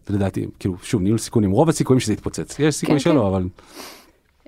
לדעתי, 0.08 0.46
כאילו, 0.58 0.76
שוב, 0.82 1.02
ניהול 1.02 1.18
סיכונים, 1.18 1.50
רוב 1.50 1.68
הסיכויים 1.68 2.00
שזה 2.00 2.12
יתפוצץ, 2.12 2.58
יש 2.58 2.74
סיכוי 2.74 2.94
כן, 2.94 2.98
שלא, 2.98 3.20
כן. 3.20 3.26
אבל 3.26 3.48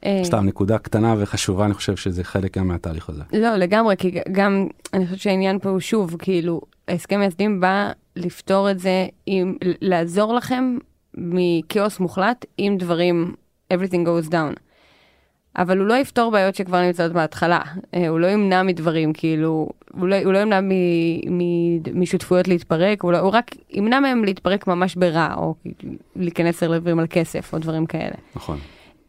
אה, 0.04 0.20
סתם 0.24 0.46
נקודה 0.46 0.78
קטנה 0.78 1.14
וחשובה, 1.18 1.64
אני 1.64 1.74
חושב 1.74 1.96
שזה 1.96 2.24
חלק 2.24 2.58
גם 2.58 2.68
מהתהליך 2.68 3.08
הזה. 3.08 3.22
לא, 3.32 3.56
לגמרי, 3.56 3.96
כי 3.96 4.18
גם, 4.32 4.66
אני 4.94 5.04
חושבת 5.04 5.20
שהעניין 5.20 5.58
פה 5.58 5.68
הוא 5.68 5.80
שוב, 5.80 6.16
כאילו, 6.18 6.60
ההסכם 6.88 7.18
מייסדים 7.18 7.60
בא 7.60 7.92
לפתור 8.16 8.70
את 8.70 8.78
זה, 8.78 9.06
עם, 9.26 9.56
לעזור 9.80 10.34
לכם 10.34 10.78
מכאוס 11.14 12.00
מוחלט, 12.00 12.44
אם 12.58 12.76
דברים, 12.78 13.34
everything 13.72 14.06
goes 14.06 14.30
down. 14.30 14.60
אבל 15.56 15.78
הוא 15.78 15.86
לא 15.86 15.94
יפתור 15.94 16.30
בעיות 16.30 16.54
שכבר 16.54 16.80
נמצאות 16.80 17.12
בהתחלה, 17.12 17.60
אה, 17.94 18.08
הוא 18.08 18.20
לא 18.20 18.26
ימנע 18.26 18.62
מדברים, 18.62 19.12
כאילו, 19.12 19.68
הוא 19.92 20.08
לא, 20.08 20.16
הוא 20.24 20.32
לא 20.32 20.38
ימנע 20.38 20.60
מ, 20.60 20.70
מ, 21.30 22.00
משותפויות 22.00 22.48
להתפרק, 22.48 23.02
הוא, 23.02 23.12
לא, 23.12 23.18
הוא 23.18 23.30
רק 23.30 23.50
ימנע 23.70 24.00
מהם 24.00 24.24
להתפרק 24.24 24.66
ממש 24.66 24.94
ברע, 24.94 25.34
או 25.36 25.54
להיכנס 26.16 26.62
לדברים 26.62 26.98
על 26.98 27.06
כסף, 27.10 27.54
או 27.54 27.58
דברים 27.58 27.86
כאלה. 27.86 28.14
נכון. 28.36 28.58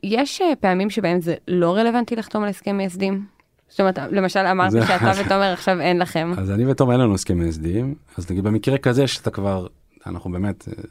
יש 0.04 0.42
אה, 0.42 0.56
פעמים 0.60 0.90
שבהם 0.90 1.22
זה 1.22 1.36
לא 1.48 1.76
רלוונטי 1.76 2.16
לחתום 2.16 2.44
על 2.44 2.50
הסכם 2.50 2.78
מייסדים? 2.78 3.26
זאת 3.72 3.80
אומרת, 3.80 4.00
למשל 4.12 4.40
אמרת 4.40 4.72
שאתה 4.72 5.12
ותומר 5.20 5.54
עכשיו 5.54 5.80
אין 5.80 6.00
לכם. 6.00 6.34
אז 6.38 6.52
אני 6.52 6.72
ותום 6.72 6.92
אין 6.92 7.00
לנו 7.00 7.14
הסכם 7.14 7.38
מייסדים, 7.38 7.96
אז 8.18 8.32
נגיד 8.32 8.44
במקרה 8.44 8.78
כזה 8.78 9.08
שאתה 9.08 9.32
כבר, 9.32 9.68
אנחנו 10.08 10.32
באמת, 10.32 10.68
אה, 10.68 10.84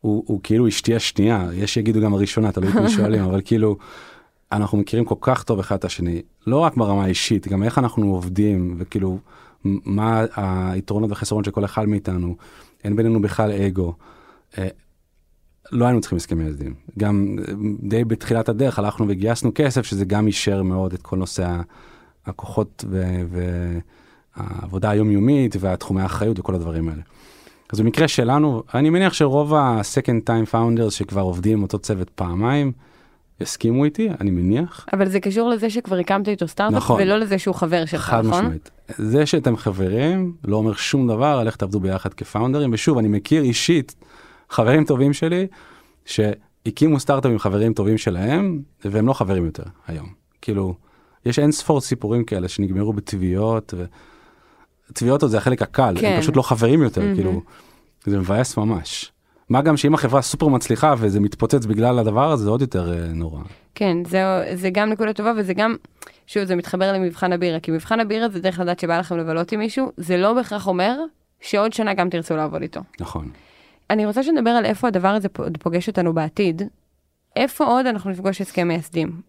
הוא, 0.00 0.24
הוא 0.26 0.40
כאילו 0.42 0.68
אשתי 0.68 0.94
השנייה, 0.94 1.48
יש 1.54 1.74
שיגידו 1.74 2.00
גם 2.00 2.14
הראשונה, 2.14 2.52
תלוי 2.52 2.68
את 2.68 2.74
מי 2.74 2.90
שואלים, 2.90 3.24
אבל 3.28 3.40
כאילו, 3.44 3.76
אנחנו 4.52 4.78
מכירים 4.78 5.04
כל 5.04 5.14
כך 5.20 5.42
טוב 5.42 5.58
אחד 5.58 5.76
את 5.76 5.84
השני, 5.84 6.22
לא 6.46 6.58
רק 6.58 6.76
ברמה 6.76 7.04
האישית, 7.04 7.48
גם 7.48 7.62
איך 7.62 7.78
אנחנו 7.78 8.06
עובדים, 8.14 8.74
וכאילו, 8.78 9.18
מה 9.64 10.24
היתרונות 10.36 11.10
והחסרונות 11.10 11.44
של 11.44 11.50
כל 11.50 11.64
אחד 11.64 11.88
מאיתנו, 11.88 12.36
אין 12.84 12.96
בינינו 12.96 13.22
בכלל 13.22 13.52
אגו. 13.52 13.94
לא 15.72 15.84
היינו 15.84 16.00
צריכים 16.00 16.16
הסכם 16.16 16.38
מייסדים. 16.38 16.74
גם 16.98 17.36
אה, 17.48 17.54
די 17.80 18.04
בתחילת 18.04 18.48
הדרך 18.48 18.78
הלכנו 18.78 19.06
וגייסנו 19.08 19.50
כסף, 19.54 19.86
שזה 19.86 20.04
גם 20.04 20.26
אישר 20.26 20.62
מאוד 20.62 20.92
את 20.92 21.02
כל 21.02 21.16
נושא 21.16 21.56
הכוחות 22.26 22.84
והעבודה 24.36 24.90
היומיומית 24.90 25.56
והתחומי 25.60 26.02
האחריות 26.02 26.38
וכל 26.38 26.54
הדברים 26.54 26.88
האלה. 26.88 27.02
אז 27.72 27.80
במקרה 27.80 28.08
שלנו, 28.08 28.62
אני 28.74 28.90
מניח 28.90 29.12
שרוב 29.12 29.54
ה-second 29.54 30.30
time 30.30 30.52
founders 30.52 30.90
שכבר 30.90 31.20
עובדים 31.20 31.58
עם 31.58 31.62
אותו 31.62 31.78
צוות 31.78 32.10
פעמיים, 32.10 32.72
יסכימו 33.40 33.84
איתי, 33.84 34.08
אני 34.20 34.30
מניח. 34.30 34.86
אבל 34.92 35.08
זה 35.08 35.20
קשור 35.20 35.48
לזה 35.48 35.70
שכבר 35.70 35.98
הקמת 35.98 36.28
איתו 36.28 36.48
סטארט-אפ, 36.48 36.76
נכון. 36.76 37.02
ולא 37.02 37.18
לזה 37.18 37.38
שהוא 37.38 37.54
חבר 37.54 37.84
שלך, 37.84 38.00
חד 38.00 38.26
נכון? 38.26 38.44
משמעית. 38.44 38.70
זה 38.88 39.26
שאתם 39.26 39.56
חברים 39.56 40.32
לא 40.44 40.56
אומר 40.56 40.72
שום 40.72 41.08
דבר 41.08 41.38
על 41.40 41.46
איך 41.46 41.56
תעבדו 41.56 41.80
ביחד 41.80 42.14
כפאונדרים, 42.14 42.70
ושוב, 42.72 42.98
אני 42.98 43.08
מכיר 43.08 43.42
אישית 43.42 43.94
חברים 44.50 44.84
טובים 44.84 45.12
שלי 45.12 45.46
שהקימו 46.04 47.00
סטארט-אפ 47.00 47.30
עם 47.30 47.38
חברים 47.38 47.72
טובים 47.72 47.98
שלהם, 47.98 48.62
והם 48.84 49.06
לא 49.06 49.12
חברים 49.12 49.44
יותר 49.44 49.64
היום. 49.86 50.08
כאילו, 50.42 50.74
יש 51.26 51.38
אין 51.38 51.52
ספור 51.52 51.80
סיפורים 51.80 52.24
כאלה 52.24 52.48
שנגמרו 52.48 52.92
בתביעות, 52.92 53.74
ו... 53.76 53.84
תביעות 54.92 55.22
עוד 55.22 55.30
זה 55.30 55.38
החלק 55.38 55.62
הקל, 55.62 55.94
כן. 56.00 56.12
הם 56.12 56.20
פשוט 56.20 56.36
לא 56.36 56.42
חברים 56.42 56.82
יותר, 56.82 57.00
מהמם. 57.00 57.14
כאילו, 57.14 57.42
זה 58.04 58.18
מבאס 58.18 58.56
ממש. 58.56 59.12
מה 59.48 59.62
גם 59.62 59.76
שאם 59.76 59.94
החברה 59.94 60.22
סופר 60.22 60.48
מצליחה 60.48 60.94
וזה 60.98 61.20
מתפוצץ 61.20 61.66
בגלל 61.66 61.98
הדבר 61.98 62.32
הזה, 62.32 62.44
זה 62.44 62.50
עוד 62.50 62.60
יותר 62.60 62.92
אה, 62.92 63.06
נורא. 63.12 63.40
כן, 63.74 63.96
זה, 64.04 64.20
זה 64.54 64.70
גם 64.70 64.90
נקודה 64.90 65.12
טובה, 65.12 65.32
וזה 65.36 65.54
גם, 65.54 65.76
שוב, 66.26 66.44
זה 66.44 66.56
מתחבר 66.56 66.92
למבחן 66.92 67.32
הבירה, 67.32 67.60
כי 67.60 67.70
מבחן 67.70 68.00
הבירה 68.00 68.28
זה 68.28 68.40
דרך 68.40 68.58
לדעת 68.58 68.80
שבא 68.80 68.98
לכם 68.98 69.18
לבלות 69.18 69.52
עם 69.52 69.60
מישהו, 69.60 69.92
זה 69.96 70.16
לא 70.16 70.34
בהכרח 70.34 70.66
אומר 70.66 70.96
שעוד 71.40 71.72
שנה 71.72 71.94
גם 71.94 72.10
תרצו 72.10 72.36
לעבוד 72.36 72.62
איתו. 72.62 72.80
נכון. 73.00 73.30
אני 73.90 74.06
רוצה 74.06 74.22
שנדבר 74.22 74.50
על 74.50 74.64
איפה 74.64 74.88
הדבר 74.88 75.08
הזה 75.08 75.28
פוגש 75.60 75.88
אותנו 75.88 76.14
בעתיד. 76.14 76.62
איפה 77.36 77.64
עוד 77.64 77.86
אנחנו 77.86 78.10
נפגוש 78.10 78.40
הסכם 78.40 78.68
מייסדים? 78.68 79.20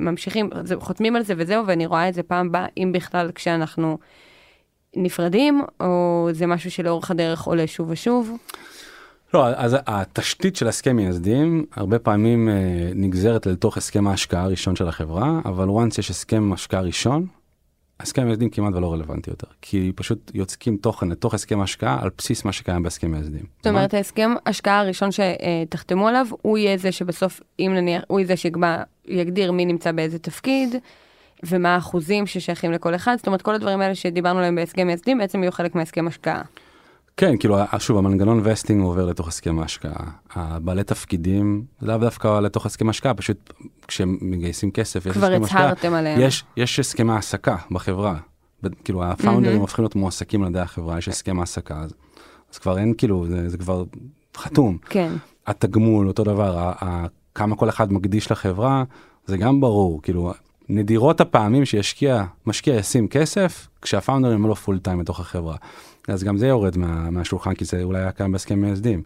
ממשיכים, 0.00 0.50
חותמים 0.78 1.16
על 1.16 1.22
זה 1.22 1.34
וזהו, 1.36 1.66
ואני 1.66 1.86
רואה 1.86 2.08
את 2.08 2.14
זה 2.14 2.22
פעם 2.22 2.46
הבאה, 2.46 2.66
אם 2.76 2.90
בכלל 2.94 3.30
כשאנחנו 3.34 3.98
נפרדים, 4.96 5.62
או 5.80 6.28
זה 6.32 6.46
משהו 6.46 6.70
שלאורך 6.70 7.10
הדרך 7.10 7.42
עולה 7.42 7.66
שוב 7.66 7.90
ושוב. 7.90 8.36
לא, 9.34 9.46
אז 9.46 9.76
התשתית 9.86 10.56
של 10.56 10.68
הסכם 10.68 10.96
מייסדים 10.96 11.64
הרבה 11.72 11.98
פעמים 11.98 12.48
אה, 12.48 12.54
נגזרת 12.94 13.46
לתוך 13.46 13.76
הסכם 13.76 14.06
ההשקעה 14.06 14.42
הראשון 14.42 14.76
של 14.76 14.88
החברה, 14.88 15.40
אבל 15.44 15.68
once 15.68 15.98
יש 15.98 16.10
הסכם 16.10 16.52
השקעה 16.52 16.80
ראשון, 16.80 17.26
הסכם 18.00 18.24
מייסדים 18.26 18.50
כמעט 18.50 18.74
ולא 18.74 18.92
רלוונטי 18.92 19.30
יותר, 19.30 19.46
כי 19.62 19.92
פשוט 19.94 20.30
יוצקים 20.34 20.76
תוכן 20.76 21.08
לתוך 21.08 21.34
הסכם 21.34 21.60
ההשקעה 21.60 21.98
על 22.02 22.10
בסיס 22.18 22.44
מה 22.44 22.52
שקיים 22.52 22.82
בהסכם 22.82 23.10
מייסדים. 23.10 23.44
זאת 23.56 23.66
אומרת, 23.66 23.94
ההסכם 23.94 24.30
השקעה 24.46 24.80
הראשון 24.80 25.08
שתחתמו 25.12 26.08
עליו, 26.08 26.26
הוא 26.42 26.58
יהיה 26.58 26.76
זה 26.76 26.92
שבסוף, 26.92 27.40
אם 27.58 27.72
נניח, 27.74 28.02
הוא 28.08 28.20
יהיה 28.20 28.26
זה 28.26 28.36
שיקבע, 28.36 28.82
יגדיר 29.08 29.52
מי 29.52 29.64
נמצא 29.64 29.92
באיזה 29.92 30.18
תפקיד, 30.18 30.74
ומה 31.42 31.74
האחוזים 31.74 32.26
ששייכים 32.26 32.72
לכל 32.72 32.94
אחד. 32.94 33.16
זאת 33.16 33.26
אומרת, 33.26 33.42
כל 33.42 33.54
הדברים 33.54 33.80
האלה 33.80 33.94
שדיברנו 33.94 34.38
עליהם 34.38 34.54
בהסכם 34.54 34.86
מייסדים, 34.86 35.18
בעצם 35.18 35.42
יהיו 35.42 35.52
חלק 35.52 35.74
מהסכם 35.74 36.06
השקעה. 36.06 36.42
כן, 37.16 37.36
כאילו, 37.36 37.56
שוב, 37.78 37.98
המנגנון 37.98 38.40
וסטינג 38.44 38.82
עובר 38.82 39.06
לתוך 39.06 39.28
הסכם 39.28 39.58
ההשקעה. 39.58 40.10
הבעלי 40.34 40.84
תפקידים, 40.84 41.64
לאו 41.82 41.98
דווקא 41.98 42.40
לתוך 42.40 42.66
הסכם 42.66 42.86
ההשקעה, 42.86 43.14
פשוט 43.14 43.52
כשהם 43.88 44.18
מגייסים 44.20 44.70
כסף, 44.70 45.06
יש 45.06 45.12
כבר 45.12 45.26
הסכם 45.26 45.42
השקעה. 45.42 45.70
הצהרתם 45.70 45.94
עליהם. 45.94 46.20
יש, 46.20 46.44
יש 46.56 46.78
הסכמי 46.80 47.12
העסקה 47.12 47.56
בחברה. 47.70 48.16
כאילו 48.84 49.04
הפאונדרים 49.04 49.60
הופכים 49.60 49.82
להיות 49.82 49.94
מועסקים 49.96 50.42
על 50.42 50.48
ידי 50.48 50.60
החברה, 50.60 50.98
יש 50.98 51.08
הסכם 51.08 51.38
העסקה. 51.40 51.80
אז, 51.80 51.94
אז 52.52 52.58
כבר 52.58 52.78
אין, 52.78 52.94
כאילו, 52.98 53.26
זה, 53.26 53.48
זה 53.48 53.58
כבר 53.58 53.84
חתום. 54.36 54.78
כן, 54.88 55.12
התגמול, 55.46 56.08
אותו 56.08 56.24
דבר, 56.24 56.58
ה, 56.58 56.72
ה, 56.84 57.06
כמה 57.34 57.56
כל 57.56 57.68
אחד 57.68 57.92
מקדיש 57.92 58.32
לחברה, 58.32 58.84
זה 59.26 59.36
גם 59.36 59.60
ברור. 59.60 60.02
כאילו, 60.02 60.32
נדירות 60.68 61.20
הפעמים 61.20 61.64
שישקיע, 61.64 62.24
משקיע 62.46 62.74
ישים 62.74 63.08
כסף, 63.08 63.68
כשה 63.82 64.06
founders 64.06 64.44
הם 64.44 64.48
לא 64.50 64.54
full 64.54 64.78
time 64.78 64.98
בתוך 64.98 65.20
החברה. 65.20 65.56
אז 66.08 66.24
גם 66.24 66.36
זה 66.36 66.46
יורד 66.46 66.76
מה, 66.78 67.10
מהשולחן, 67.10 67.54
כי 67.54 67.64
זה 67.64 67.82
אולי 67.82 67.98
היה 67.98 68.12
קיים 68.12 68.32
בהסכם 68.32 68.60
מייסדים. 68.60 69.02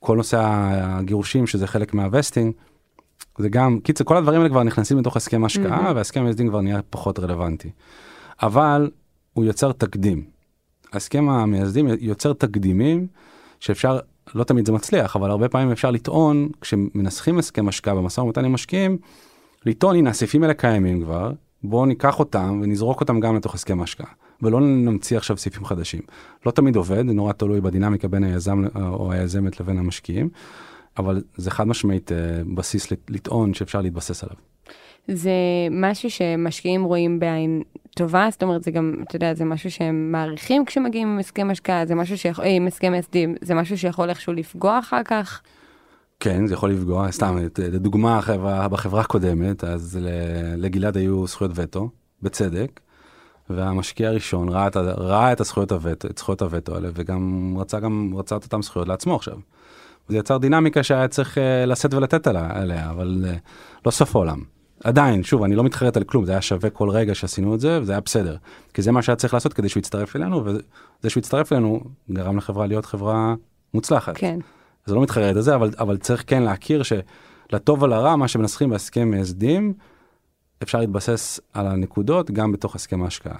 כל 0.00 0.16
נושא 0.16 0.40
הגירושים, 0.82 1.46
שזה 1.46 1.66
חלק 1.66 1.94
מה 1.94 2.06
vesting, 2.06 2.52
זה 3.38 3.48
גם, 3.48 3.80
קיצר, 3.80 4.04
כל 4.04 4.16
הדברים 4.16 4.38
האלה 4.40 4.50
כבר 4.50 4.62
נכנסים 4.62 4.98
לתוך 4.98 5.16
הסכם 5.16 5.44
השקעה, 5.44 5.92
והסכם 5.96 6.24
מייסדים 6.24 6.48
כבר 6.48 6.60
נהיה 6.60 6.80
פחות 6.90 7.18
רלוונטי. 7.18 7.70
אבל 8.42 8.90
הוא 9.32 9.44
יוצר 9.44 9.72
תקדים. 9.72 10.24
ההסכם 10.92 11.28
המייסדים 11.28 11.88
יוצר 12.00 12.32
תקדימים 12.32 13.06
שאפשר, 13.60 13.98
לא 14.34 14.44
תמיד 14.44 14.66
זה 14.66 14.72
מצליח, 14.72 15.16
אבל 15.16 15.30
הרבה 15.30 15.48
פעמים 15.48 15.72
אפשר 15.72 15.90
לטעון, 15.90 16.48
כשמנסחים 16.60 17.38
הסכם 17.38 17.68
השקעה 17.68 17.94
במשא 17.94 18.20
ומתן 18.20 18.44
עם 18.44 18.52
משקיעים, 18.52 18.98
לטעון, 19.66 19.96
הנה 19.96 20.10
הסעיפים 20.10 20.42
האלה 20.42 20.54
קיימים 20.54 21.02
כבר, 21.02 21.32
בואו 21.62 21.86
ניקח 21.86 22.18
אותם 22.18 22.60
ונזרוק 22.62 23.00
אותם 23.00 23.20
גם 23.20 23.36
לתוך 23.36 23.54
הסכם 23.54 23.80
השקעה, 23.80 24.10
ולא 24.42 24.60
נמציא 24.60 25.16
עכשיו 25.16 25.36
סעיפים 25.36 25.64
חדשים. 25.64 26.00
לא 26.46 26.50
תמיד 26.50 26.76
עובד, 26.76 27.06
זה 27.06 27.12
נורא 27.14 27.32
תלוי 27.32 27.60
בדינמיקה 27.60 28.08
בין 28.08 28.24
היזם 28.24 28.64
או 28.76 29.12
היזמת 29.12 29.60
לבין 29.60 29.78
המשקיעים. 29.78 30.28
אבל 30.98 31.22
זה 31.36 31.50
חד 31.50 31.68
משמעית 31.68 32.12
אה, 32.12 32.16
בסיס 32.54 32.90
לט- 32.92 33.10
לטעון 33.10 33.54
שאפשר 33.54 33.80
להתבסס 33.80 34.24
עליו. 34.24 34.36
זה 35.08 35.30
משהו 35.70 36.10
שמשקיעים 36.10 36.84
רואים 36.84 37.18
בעין 37.20 37.62
טובה, 37.96 38.28
זאת 38.30 38.42
אומרת, 38.42 38.62
זה 38.62 38.70
גם, 38.70 38.94
אתה 39.08 39.16
יודע, 39.16 39.34
זה 39.34 39.44
משהו 39.44 39.70
שהם 39.70 40.12
מעריכים 40.12 40.64
כשמגיעים 40.64 41.08
עם 41.08 41.18
הסכם 41.18 41.50
השקעה, 41.50 41.86
זה 41.86 41.94
משהו 41.94 42.18
שיכול, 42.18 42.44
אה, 42.44 42.50
עם 42.50 42.66
הסכם 42.66 42.92
הסדים, 42.98 43.34
זה 43.40 43.54
משהו 43.54 43.78
שיכול 43.78 44.08
איכשהו 44.10 44.32
לפגוע 44.32 44.78
אחר 44.78 45.02
כך. 45.04 45.40
כן, 46.20 46.46
זה 46.46 46.54
יכול 46.54 46.70
לפגוע, 46.70 47.10
סתם, 47.12 47.36
לדוגמה, 47.58 48.18
החברה- 48.18 48.68
בחברה 48.68 49.00
הקודמת, 49.00 49.64
אז 49.64 49.98
לגלעד 50.56 50.96
היו 50.96 51.26
זכויות 51.26 51.52
וטו, 51.54 51.90
בצדק, 52.22 52.80
והמשקיע 53.50 54.08
הראשון 54.08 54.48
ראה 54.48 54.66
את, 54.66 54.76
ראה 54.76 55.32
את 55.32 55.40
הזכויות 55.40 55.72
הווטו, 55.72 56.08
את 56.08 56.18
זכויות 56.18 56.42
הווטו 56.42 56.74
האלה, 56.74 56.88
וגם 56.94 57.54
רצה 57.58 57.80
גם, 57.80 58.12
רצה 58.16 58.36
את 58.36 58.44
אותן 58.44 58.62
זכויות 58.62 58.88
לעצמו 58.88 59.16
עכשיו. 59.16 59.36
זה 60.08 60.16
יצר 60.16 60.38
דינמיקה 60.38 60.82
שהיה 60.82 61.08
צריך 61.08 61.38
אה, 61.38 61.66
לשאת 61.66 61.94
ולתת 61.94 62.26
עליה, 62.26 62.90
אבל 62.90 63.24
אה, 63.28 63.34
לא 63.86 63.90
סוף 63.90 64.16
העולם. 64.16 64.42
עדיין, 64.84 65.22
שוב, 65.22 65.42
אני 65.42 65.56
לא 65.56 65.64
מתחרט 65.64 65.96
על 65.96 66.04
כלום, 66.04 66.24
זה 66.24 66.32
היה 66.32 66.42
שווה 66.42 66.70
כל 66.70 66.90
רגע 66.90 67.14
שעשינו 67.14 67.54
את 67.54 67.60
זה, 67.60 67.78
וזה 67.82 67.92
היה 67.92 68.00
בסדר. 68.00 68.36
כי 68.74 68.82
זה 68.82 68.92
מה 68.92 69.02
שהיה 69.02 69.16
צריך 69.16 69.34
לעשות 69.34 69.52
כדי 69.52 69.68
שהוא 69.68 69.80
יצטרף 69.80 70.16
אלינו, 70.16 70.44
וזה 70.44 71.10
שהוא 71.10 71.20
יצטרף 71.20 71.52
אלינו 71.52 71.80
גרם 72.10 72.36
לחברה 72.36 72.66
להיות 72.66 72.86
חברה 72.86 73.34
מוצלחת. 73.74 74.16
כן. 74.16 74.38
זה 74.86 74.94
לא 74.94 75.02
מתחרט 75.02 75.36
על 75.36 75.42
זה, 75.42 75.54
אבל, 75.54 75.70
אבל 75.78 75.96
צריך 75.96 76.24
כן 76.26 76.42
להכיר 76.42 76.82
שלטוב 76.82 77.82
ולרע, 77.82 78.16
מה 78.16 78.28
שמנסחים 78.28 78.70
בהסכם 78.70 79.10
מייסדים, 79.10 79.74
אפשר 80.62 80.78
להתבסס 80.78 81.40
על 81.52 81.66
הנקודות 81.66 82.30
גם 82.30 82.52
בתוך 82.52 82.74
הסכם 82.74 83.02
ההשקעה. 83.02 83.38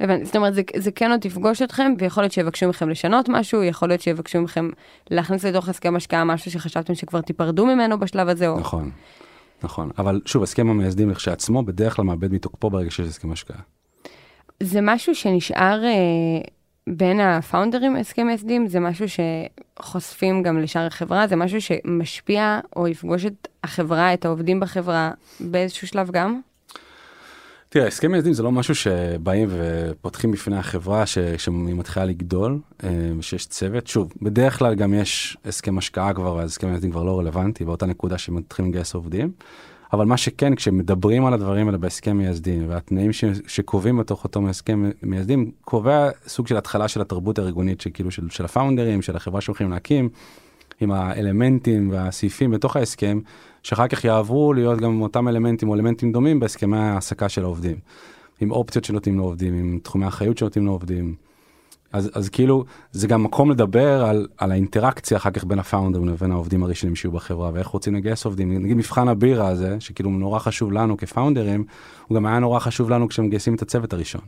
הבנתי, 0.00 0.24
זאת 0.24 0.36
אומרת, 0.36 0.54
זה, 0.54 0.62
זה 0.76 0.90
כן 0.90 1.10
עוד 1.10 1.24
יפגוש 1.24 1.62
אתכם, 1.62 1.92
ויכול 1.98 2.22
להיות 2.22 2.32
שיבקשו 2.32 2.68
מכם 2.68 2.88
לשנות 2.88 3.28
משהו, 3.28 3.62
יכול 3.62 3.88
להיות 3.88 4.00
שיבקשו 4.00 4.40
מכם 4.40 4.70
להכניס 5.10 5.44
לתוך 5.44 5.68
הסכם 5.68 5.96
השקעה 5.96 6.24
משהו 6.24 6.50
שחשבתם 6.50 6.94
שכבר 6.94 7.20
תיפרדו 7.20 7.66
ממנו 7.66 7.98
בשלב 7.98 8.28
הזה, 8.28 8.48
או... 8.48 8.60
נכון, 8.60 8.90
נכון. 9.62 9.90
אבל 9.98 10.20
שוב, 10.26 10.42
הסכם 10.42 10.70
המייסדים 10.70 11.10
לכשעצמו 11.10 11.62
בדרך 11.62 11.96
כלל 11.96 12.04
מאבד 12.04 12.32
מתוקפו 12.32 12.70
ברגע 12.70 12.90
שיש 12.90 13.08
הסכם 13.08 13.32
השקעה. 13.32 13.60
זה 14.62 14.80
משהו 14.82 15.14
שנשאר 15.14 15.84
אה, 15.84 15.90
בין 16.86 17.20
הפאונדרים 17.20 17.96
הסכם 17.96 18.26
מייסדים, 18.26 18.68
זה 18.68 18.80
משהו 18.80 19.06
שחושפים 19.08 20.42
גם 20.42 20.58
לשאר 20.58 20.86
החברה, 20.86 21.26
זה 21.26 21.36
משהו 21.36 21.60
שמשפיע 21.60 22.60
או 22.76 22.88
יפגוש 22.88 23.26
את 23.26 23.48
החברה, 23.64 24.14
את 24.14 24.24
העובדים 24.24 24.60
בחברה, 24.60 25.10
באיזשהו 25.40 25.86
שלב 25.86 26.10
גם? 26.10 26.40
תראה, 27.72 27.86
הסכם 27.86 28.10
מייסדים 28.10 28.32
זה 28.32 28.42
לא 28.42 28.52
משהו 28.52 28.74
שבאים 28.74 29.48
ופותחים 29.50 30.32
בפני 30.32 30.56
החברה 30.56 31.06
ש- 31.06 31.18
שהיא 31.18 31.54
מתחילה 31.54 32.06
לגדול, 32.06 32.58
אה, 32.84 32.88
ושיש 33.18 33.46
צוות. 33.46 33.86
שוב, 33.86 34.12
בדרך 34.22 34.58
כלל 34.58 34.74
גם 34.74 34.94
יש 34.94 35.36
הסכם 35.44 35.78
השקעה 35.78 36.14
כבר, 36.14 36.40
אז 36.40 36.50
הסכם 36.50 36.68
מייסדים 36.68 36.90
כבר 36.90 37.04
לא 37.04 37.18
רלוונטי, 37.18 37.64
באותה 37.64 37.86
נקודה 37.86 38.18
שמתחילים 38.18 38.70
לגייס 38.70 38.94
עובדים. 38.94 39.30
אבל 39.92 40.06
מה 40.06 40.16
שכן, 40.16 40.54
כשמדברים 40.54 41.26
על 41.26 41.34
הדברים 41.34 41.66
האלה 41.66 41.78
בהסכם 41.78 42.16
מייסדים, 42.16 42.68
והתנאים 42.68 43.12
ש- 43.12 43.24
שקובעים 43.46 43.98
בתוך 43.98 44.24
אותו 44.24 44.48
הסכם 44.48 44.90
מייסדים, 45.02 45.50
קובע 45.64 46.08
סוג 46.26 46.46
של 46.46 46.56
התחלה 46.56 46.88
של 46.88 47.00
התרבות 47.00 47.38
הארגונית, 47.38 47.80
שכאילו 47.80 48.10
של, 48.10 48.30
של 48.30 48.44
הפאונדרים, 48.44 49.02
של 49.02 49.16
החברה 49.16 49.40
שהולכים 49.40 49.70
להקים, 49.70 50.08
עם 50.80 50.90
האלמנטים 50.90 51.90
והסעיפים 51.92 52.50
בתוך 52.50 52.76
ההסכם, 52.76 53.20
שאחר 53.62 53.88
כך 53.88 54.04
יעברו 54.04 54.52
להיות 54.52 54.80
גם 54.80 55.02
אותם 55.02 55.28
אלמנטים 55.28 55.68
או 55.68 55.74
אלמנטים 55.74 56.12
דומים 56.12 56.40
בהסכמי 56.40 56.76
ההעסקה 56.76 57.28
של 57.28 57.44
העובדים. 57.44 57.76
עם 58.40 58.50
אופציות 58.50 58.84
שנותנים 58.84 59.16
לעובדים, 59.16 59.54
עם 59.54 59.78
תחומי 59.82 60.08
אחריות 60.08 60.38
שנותנים 60.38 60.66
לעובדים. 60.66 61.14
אז, 61.92 62.10
אז 62.14 62.28
כאילו 62.28 62.64
זה 62.92 63.08
גם 63.08 63.22
מקום 63.22 63.50
לדבר 63.50 64.04
על, 64.04 64.28
על 64.38 64.52
האינטראקציה 64.52 65.16
אחר 65.16 65.30
כך 65.30 65.44
בין 65.44 65.58
הפאונדרים 65.58 66.08
לבין 66.08 66.32
העובדים 66.32 66.62
הראשונים 66.62 66.96
שיהיו 66.96 67.12
בחברה 67.12 67.50
ואיך 67.54 67.66
רוצים 67.66 67.94
לגייס 67.94 68.24
עובדים. 68.24 68.52
נגיד 68.62 68.76
מבחן 68.76 69.08
הבירה 69.08 69.48
הזה, 69.48 69.76
שכאילו 69.80 70.10
נורא 70.10 70.38
חשוב 70.38 70.72
לנו 70.72 70.96
כפאונדרים, 70.96 71.64
הוא 72.08 72.16
גם 72.16 72.26
היה 72.26 72.38
נורא 72.38 72.58
חשוב 72.58 72.90
לנו 72.90 73.08
כשמגייסים 73.08 73.54
את 73.54 73.62
הצוות 73.62 73.92
הראשון. 73.92 74.20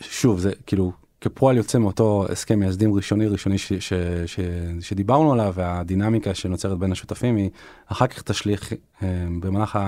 שוב, 0.00 0.38
זה 0.38 0.52
כאילו 0.66 0.92
כפועל 1.20 1.56
יוצא 1.56 1.78
מאותו 1.78 2.26
הסכם 2.28 2.58
מייסדים 2.58 2.94
ראשוני 2.94 3.26
ראשוני 3.26 3.58
ש, 3.58 3.72
ש, 3.72 3.92
ש, 4.26 4.40
שדיברנו 4.80 5.32
עליו 5.32 5.52
והדינמיקה 5.54 6.34
שנוצרת 6.34 6.78
בין 6.78 6.92
השותפים 6.92 7.36
היא 7.36 7.50
אחר 7.86 8.06
כך 8.06 8.22
תשליך 8.22 8.72
אה, 9.02 9.08
במהלך 9.40 9.78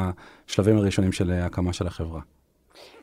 השלבים 0.46 0.76
הראשונים 0.76 1.12
של 1.12 1.32
הקמה 1.32 1.72
של 1.72 1.86
החברה. 1.86 2.20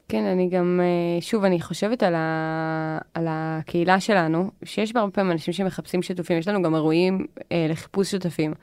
כן, 0.07 0.23
אני 0.23 0.49
גם, 0.49 0.79
אה, 0.83 1.21
שוב, 1.21 1.43
אני 1.43 1.61
חושבת 1.61 2.03
על, 2.03 2.15
ה, 2.15 2.97
על 3.13 3.25
הקהילה 3.29 3.99
שלנו, 3.99 4.51
שיש 4.63 4.93
בה 4.93 4.99
הרבה 4.99 5.11
פעמים 5.11 5.31
אנשים 5.31 5.53
שמחפשים 5.53 6.01
שותפים, 6.01 6.37
יש 6.37 6.47
לנו 6.47 6.61
גם 6.61 6.75
אירועים 6.75 7.25
אה, 7.51 7.67
לחיפוש 7.69 8.11
שותפים. 8.11 8.53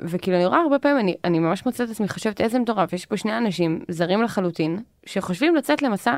וכאילו, 0.00 0.36
אני 0.36 0.46
רואה 0.46 0.60
הרבה 0.60 0.78
פעמים, 0.78 0.98
אני, 0.98 1.14
אני 1.24 1.38
ממש 1.38 1.66
מוצאת 1.66 1.86
את 1.86 1.92
עצמי 1.94 2.08
חושבת 2.08 2.40
איזה 2.40 2.58
מטורף, 2.58 2.92
יש 2.92 3.06
פה 3.06 3.16
שני 3.16 3.38
אנשים 3.38 3.84
זרים 3.88 4.22
לחלוטין, 4.22 4.82
שחושבים 5.06 5.56
לצאת 5.56 5.82
למסע 5.82 6.16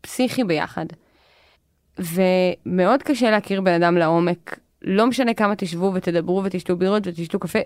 פסיכי 0.00 0.44
ביחד. 0.44 0.86
ומאוד 1.98 3.02
קשה 3.02 3.30
להכיר 3.30 3.60
בן 3.60 3.82
אדם 3.82 3.96
לעומק, 3.96 4.58
לא 4.82 5.06
משנה 5.06 5.34
כמה 5.34 5.56
תשבו 5.56 5.92
ותדברו 5.94 6.44
ותשתו 6.44 6.76
בירות 6.76 7.06
ותשתו 7.06 7.38
קפה, 7.38 7.58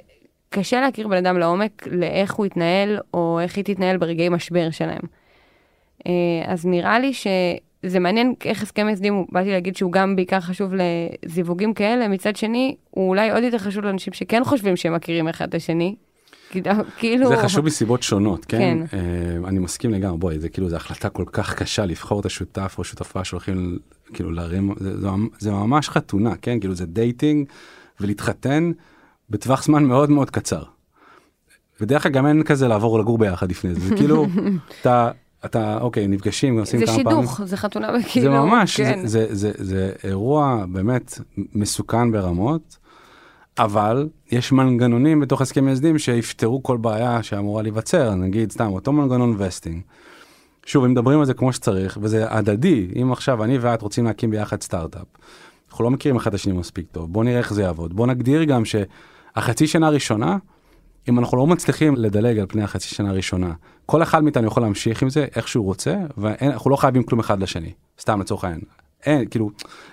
קשה 0.48 0.80
להכיר 0.80 1.08
בן 1.08 1.16
אדם 1.16 1.38
לעומק 1.38 1.86
לאיך 1.90 2.34
הוא 2.34 2.46
יתנהל, 2.46 2.98
או 3.14 3.40
איך 3.40 3.56
היא 3.56 3.64
תתנהל 3.64 3.96
ברגעי 3.96 4.28
משבר 4.28 4.70
שלהם. 4.70 5.02
אה, 6.06 6.12
אז 6.46 6.66
נראה 6.66 6.98
לי 6.98 7.12
שזה 7.12 7.98
מעניין 8.00 8.34
איך 8.44 8.62
הסכם 8.62 8.86
מייסדים, 8.86 9.26
באתי 9.32 9.50
להגיד 9.50 9.76
שהוא 9.76 9.92
גם 9.92 10.16
בעיקר 10.16 10.40
חשוב 10.40 10.72
לזיווגים 10.74 11.74
כאלה, 11.74 12.08
מצד 12.08 12.36
שני, 12.36 12.76
הוא 12.90 13.08
אולי 13.08 13.30
עוד 13.30 13.42
יותר 13.42 13.58
חשוב 13.58 13.84
לאנשים 13.84 14.12
שכן 14.12 14.44
חושבים 14.44 14.76
שהם 14.76 14.94
מכירים 14.94 15.28
אחד 15.28 15.48
את 15.48 15.54
השני. 15.54 15.94
כאילו... 16.98 17.28
זה 17.28 17.36
חשוב 17.36 17.66
מסיבות 17.66 18.02
שונות, 18.02 18.44
כן? 18.44 18.58
כן. 18.90 18.98
אה, 18.98 19.48
אני 19.48 19.58
מסכים 19.58 19.90
לגמרי, 19.90 20.18
בואי, 20.18 20.38
זה 20.38 20.48
כאילו, 20.48 20.68
זו 20.68 20.76
החלטה 20.76 21.08
כל 21.08 21.24
כך 21.32 21.54
קשה 21.54 21.86
לבחור 21.86 22.20
את 22.20 22.26
השותף 22.26 22.74
או 22.78 22.84
שותפה 22.84 23.24
שהולכים 23.24 23.78
כאילו 24.14 24.32
להרים, 24.32 24.74
זה, 24.78 25.00
זה, 25.00 25.08
זה 25.38 25.50
ממש 25.50 25.88
חתונה, 25.88 26.36
כן? 26.42 26.60
כאילו 26.60 26.74
זה 26.74 26.86
dating 26.86 27.48
ולהתחתן 28.00 28.72
בטווח 29.30 29.64
זמן 29.64 29.84
מאוד 29.84 30.10
מאוד 30.10 30.30
קצר. 30.30 30.62
בדרך 31.80 32.02
כלל 32.02 32.12
גם 32.12 32.26
אין 32.26 32.42
כזה 32.42 32.68
לעבור 32.68 32.98
לגור 32.98 33.18
ביחד 33.18 33.50
לפני 33.50 33.74
זה, 33.74 33.80
זה 33.80 33.96
כאילו, 33.96 34.26
אתה, 34.80 35.10
אתה, 35.44 35.78
אוקיי, 35.80 36.06
נפגשים, 36.06 36.58
עושים 36.58 36.80
זה 36.80 36.86
כמה 36.86 37.04
פעמים. 37.04 37.20
שידוך, 37.20 37.40
זה 37.44 37.56
חתונה 37.56 37.88
וכאילו... 38.00 38.32
זה 38.32 38.38
ממש, 38.38 38.76
כן. 38.76 39.06
זה, 39.06 39.26
זה, 39.34 39.34
זה, 39.34 39.64
זה 39.64 39.92
אירוע 40.04 40.64
באמת 40.68 41.18
מסוכן 41.54 42.12
ברמות, 42.12 42.78
אבל 43.58 44.08
יש 44.30 44.52
מנגנונים 44.52 45.20
בתוך 45.20 45.40
הסכם 45.40 45.64
מייסדים 45.64 45.98
שיפתרו 45.98 46.62
כל 46.62 46.76
בעיה 46.76 47.22
שאמורה 47.22 47.62
להיווצר, 47.62 48.14
נגיד 48.14 48.52
סתם 48.52 48.66
אותו 48.72 48.92
מנגנון 48.92 49.34
vesting. 49.38 49.80
שוב, 50.66 50.84
אם 50.84 50.90
מדברים 50.90 51.18
על 51.18 51.24
זה 51.24 51.34
כמו 51.34 51.52
שצריך, 51.52 51.98
וזה 52.02 52.32
הדדי, 52.32 52.88
אם 53.02 53.12
עכשיו 53.12 53.44
אני 53.44 53.58
ואת 53.58 53.82
רוצים 53.82 54.04
להקים 54.04 54.30
ביחד 54.30 54.62
סטארט-אפ, 54.62 55.06
אנחנו 55.70 55.84
לא 55.84 55.90
מכירים 55.90 56.16
אחד 56.16 56.28
את 56.28 56.34
השני 56.34 56.52
מספיק 56.52 56.86
טוב, 56.92 57.12
בוא 57.12 57.24
נראה 57.24 57.38
איך 57.38 57.54
זה 57.54 57.62
יעבוד, 57.62 57.96
בוא 57.96 58.06
נגדיר 58.06 58.44
גם 58.44 58.62
שהחצי 58.64 59.66
שנה 59.66 59.86
הראשונה, 59.86 60.36
אם 61.08 61.18
אנחנו 61.18 61.36
לא 61.36 61.46
מצליחים 61.46 61.96
לדלג 61.96 62.38
על 62.38 62.46
פני 62.48 62.62
החצי 62.62 62.88
שנה 62.88 63.10
הראשונה, 63.10 63.52
כל 63.86 64.02
אחד 64.02 64.24
מאיתנו 64.24 64.46
יכול 64.46 64.62
להמשיך 64.62 65.02
עם 65.02 65.10
זה 65.10 65.26
איך 65.36 65.48
שהוא 65.48 65.64
רוצה, 65.64 65.96
ואנחנו 66.16 66.70
לא 66.70 66.76
חייבים 66.76 67.02
כלום 67.02 67.20
אחד 67.20 67.42
לשני, 67.42 67.72
סתם 68.00 68.20
לצורך 68.20 68.44
העניין. 68.44 68.62
אין, 69.06 69.28
כאילו, 69.28 69.50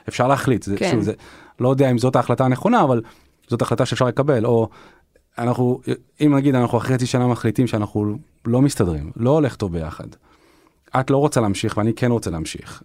אפשר 0.09 0.27
להחליט, 0.27 0.63
זה, 0.63 0.77
כן. 0.77 0.91
שוב, 0.91 1.01
זה, 1.01 1.13
לא 1.59 1.69
יודע 1.69 1.91
אם 1.91 1.97
זאת 1.97 2.15
ההחלטה 2.15 2.45
הנכונה, 2.45 2.83
אבל 2.83 3.01
זאת 3.47 3.61
החלטה 3.61 3.85
שאפשר 3.85 4.05
לקבל, 4.05 4.45
או 4.45 4.69
אנחנו, 5.37 5.81
אם 6.21 6.35
נגיד 6.35 6.55
אנחנו 6.55 6.77
אחרי 6.77 6.93
חצי 6.93 7.05
שנה 7.05 7.27
מחליטים 7.27 7.67
שאנחנו 7.67 8.17
לא 8.45 8.61
מסתדרים, 8.61 9.11
לא 9.15 9.29
הולך 9.29 9.55
טוב 9.55 9.73
ביחד. 9.73 10.07
את 10.99 11.09
לא 11.09 11.17
רוצה 11.17 11.41
להמשיך 11.41 11.77
ואני 11.77 11.93
כן 11.93 12.11
רוצה 12.11 12.31
להמשיך. 12.31 12.83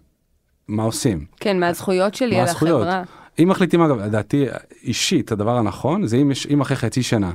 מה 0.67 0.83
עושים? 0.83 1.25
כן, 1.39 1.59
מהזכויות 1.59 2.15
שלי 2.15 2.35
מה 2.35 2.41
על 2.41 2.47
הזכויות? 2.47 2.81
החברה. 2.81 3.03
אם 3.39 3.47
מחליטים 3.49 3.81
אגב, 3.81 3.99
לדעתי 3.99 4.45
אישית 4.83 5.31
הדבר 5.31 5.57
הנכון 5.57 6.07
זה 6.07 6.17
אם 6.17 6.31
אם 6.49 6.61
אחרי 6.61 6.77
חצי 6.77 7.03
שנה, 7.03 7.31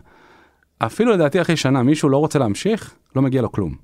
אפילו 0.79 1.13
לדעתי 1.13 1.41
אחרי 1.41 1.57
שנה 1.57 1.83
מישהו 1.83 2.09
לא 2.09 2.17
רוצה 2.17 2.39
להמשיך, 2.39 2.95
לא 3.17 3.23
מגיע 3.23 3.43
לו 3.43 3.53
כלום. 3.53 3.75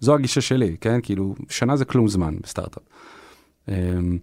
זו 0.00 0.14
הגישה 0.14 0.40
שלי, 0.40 0.76
כן? 0.80 1.00
כאילו, 1.02 1.34
שנה 1.48 1.76
זה 1.76 1.84
כלום 1.84 2.08
זמן 2.08 2.36
בסטארט-אפ. 2.42 2.82
אמ, 3.68 4.18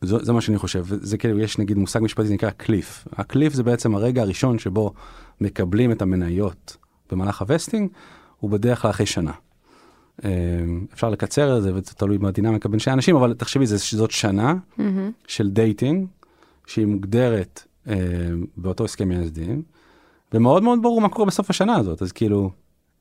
זו, 0.00 0.24
זה 0.24 0.32
מה 0.32 0.40
שאני 0.40 0.58
חושב, 0.58 0.84
זה 0.88 1.18
כאילו, 1.18 1.38
יש 1.38 1.58
נגיד 1.58 1.78
מושג 1.78 2.00
משפטי 2.02 2.26
זה 2.26 2.34
נקרא 2.34 2.50
קליף. 2.50 3.08
הקליף 3.12 3.52
זה 3.52 3.62
בעצם 3.62 3.94
הרגע 3.94 4.22
הראשון 4.22 4.58
שבו 4.58 4.92
מקבלים 5.40 5.92
את 5.92 6.02
המניות 6.02 6.76
במהלך 7.10 7.40
ה 7.40 7.46
vesting, 7.46 7.90
הוא 8.38 8.50
בדרך 8.50 8.82
כלל 8.82 8.90
אחרי 8.90 9.06
שנה. 9.06 9.32
אמ, 10.24 10.86
אפשר 10.94 11.10
לקצר 11.10 11.56
את 11.58 11.62
זה 11.62 11.70
וזה 11.74 11.94
תלוי 11.94 12.18
בדינמיקה 12.18 12.68
בין 12.68 12.78
שני 12.78 12.92
אנשים, 12.92 13.16
אבל 13.16 13.34
תחשבי, 13.34 13.66
זה- 13.66 13.78
שזאת 13.78 14.10
שנה 14.10 14.54
מהמם. 14.78 15.10
של 15.26 15.50
dating, 15.50 16.06
שהיא 16.66 16.86
מוגדרת 16.86 17.62
אה, 17.88 17.94
באותו 18.56 18.84
הסכם 18.84 19.08
מייסדים, 19.08 19.62
ומאוד 20.34 20.62
מאוד 20.62 20.82
ברור 20.82 21.00
מה 21.00 21.08
קורה 21.08 21.26
בסוף 21.26 21.50
השנה 21.50 21.76
הזאת, 21.76 22.02
אז 22.02 22.12
כאילו, 22.12 22.50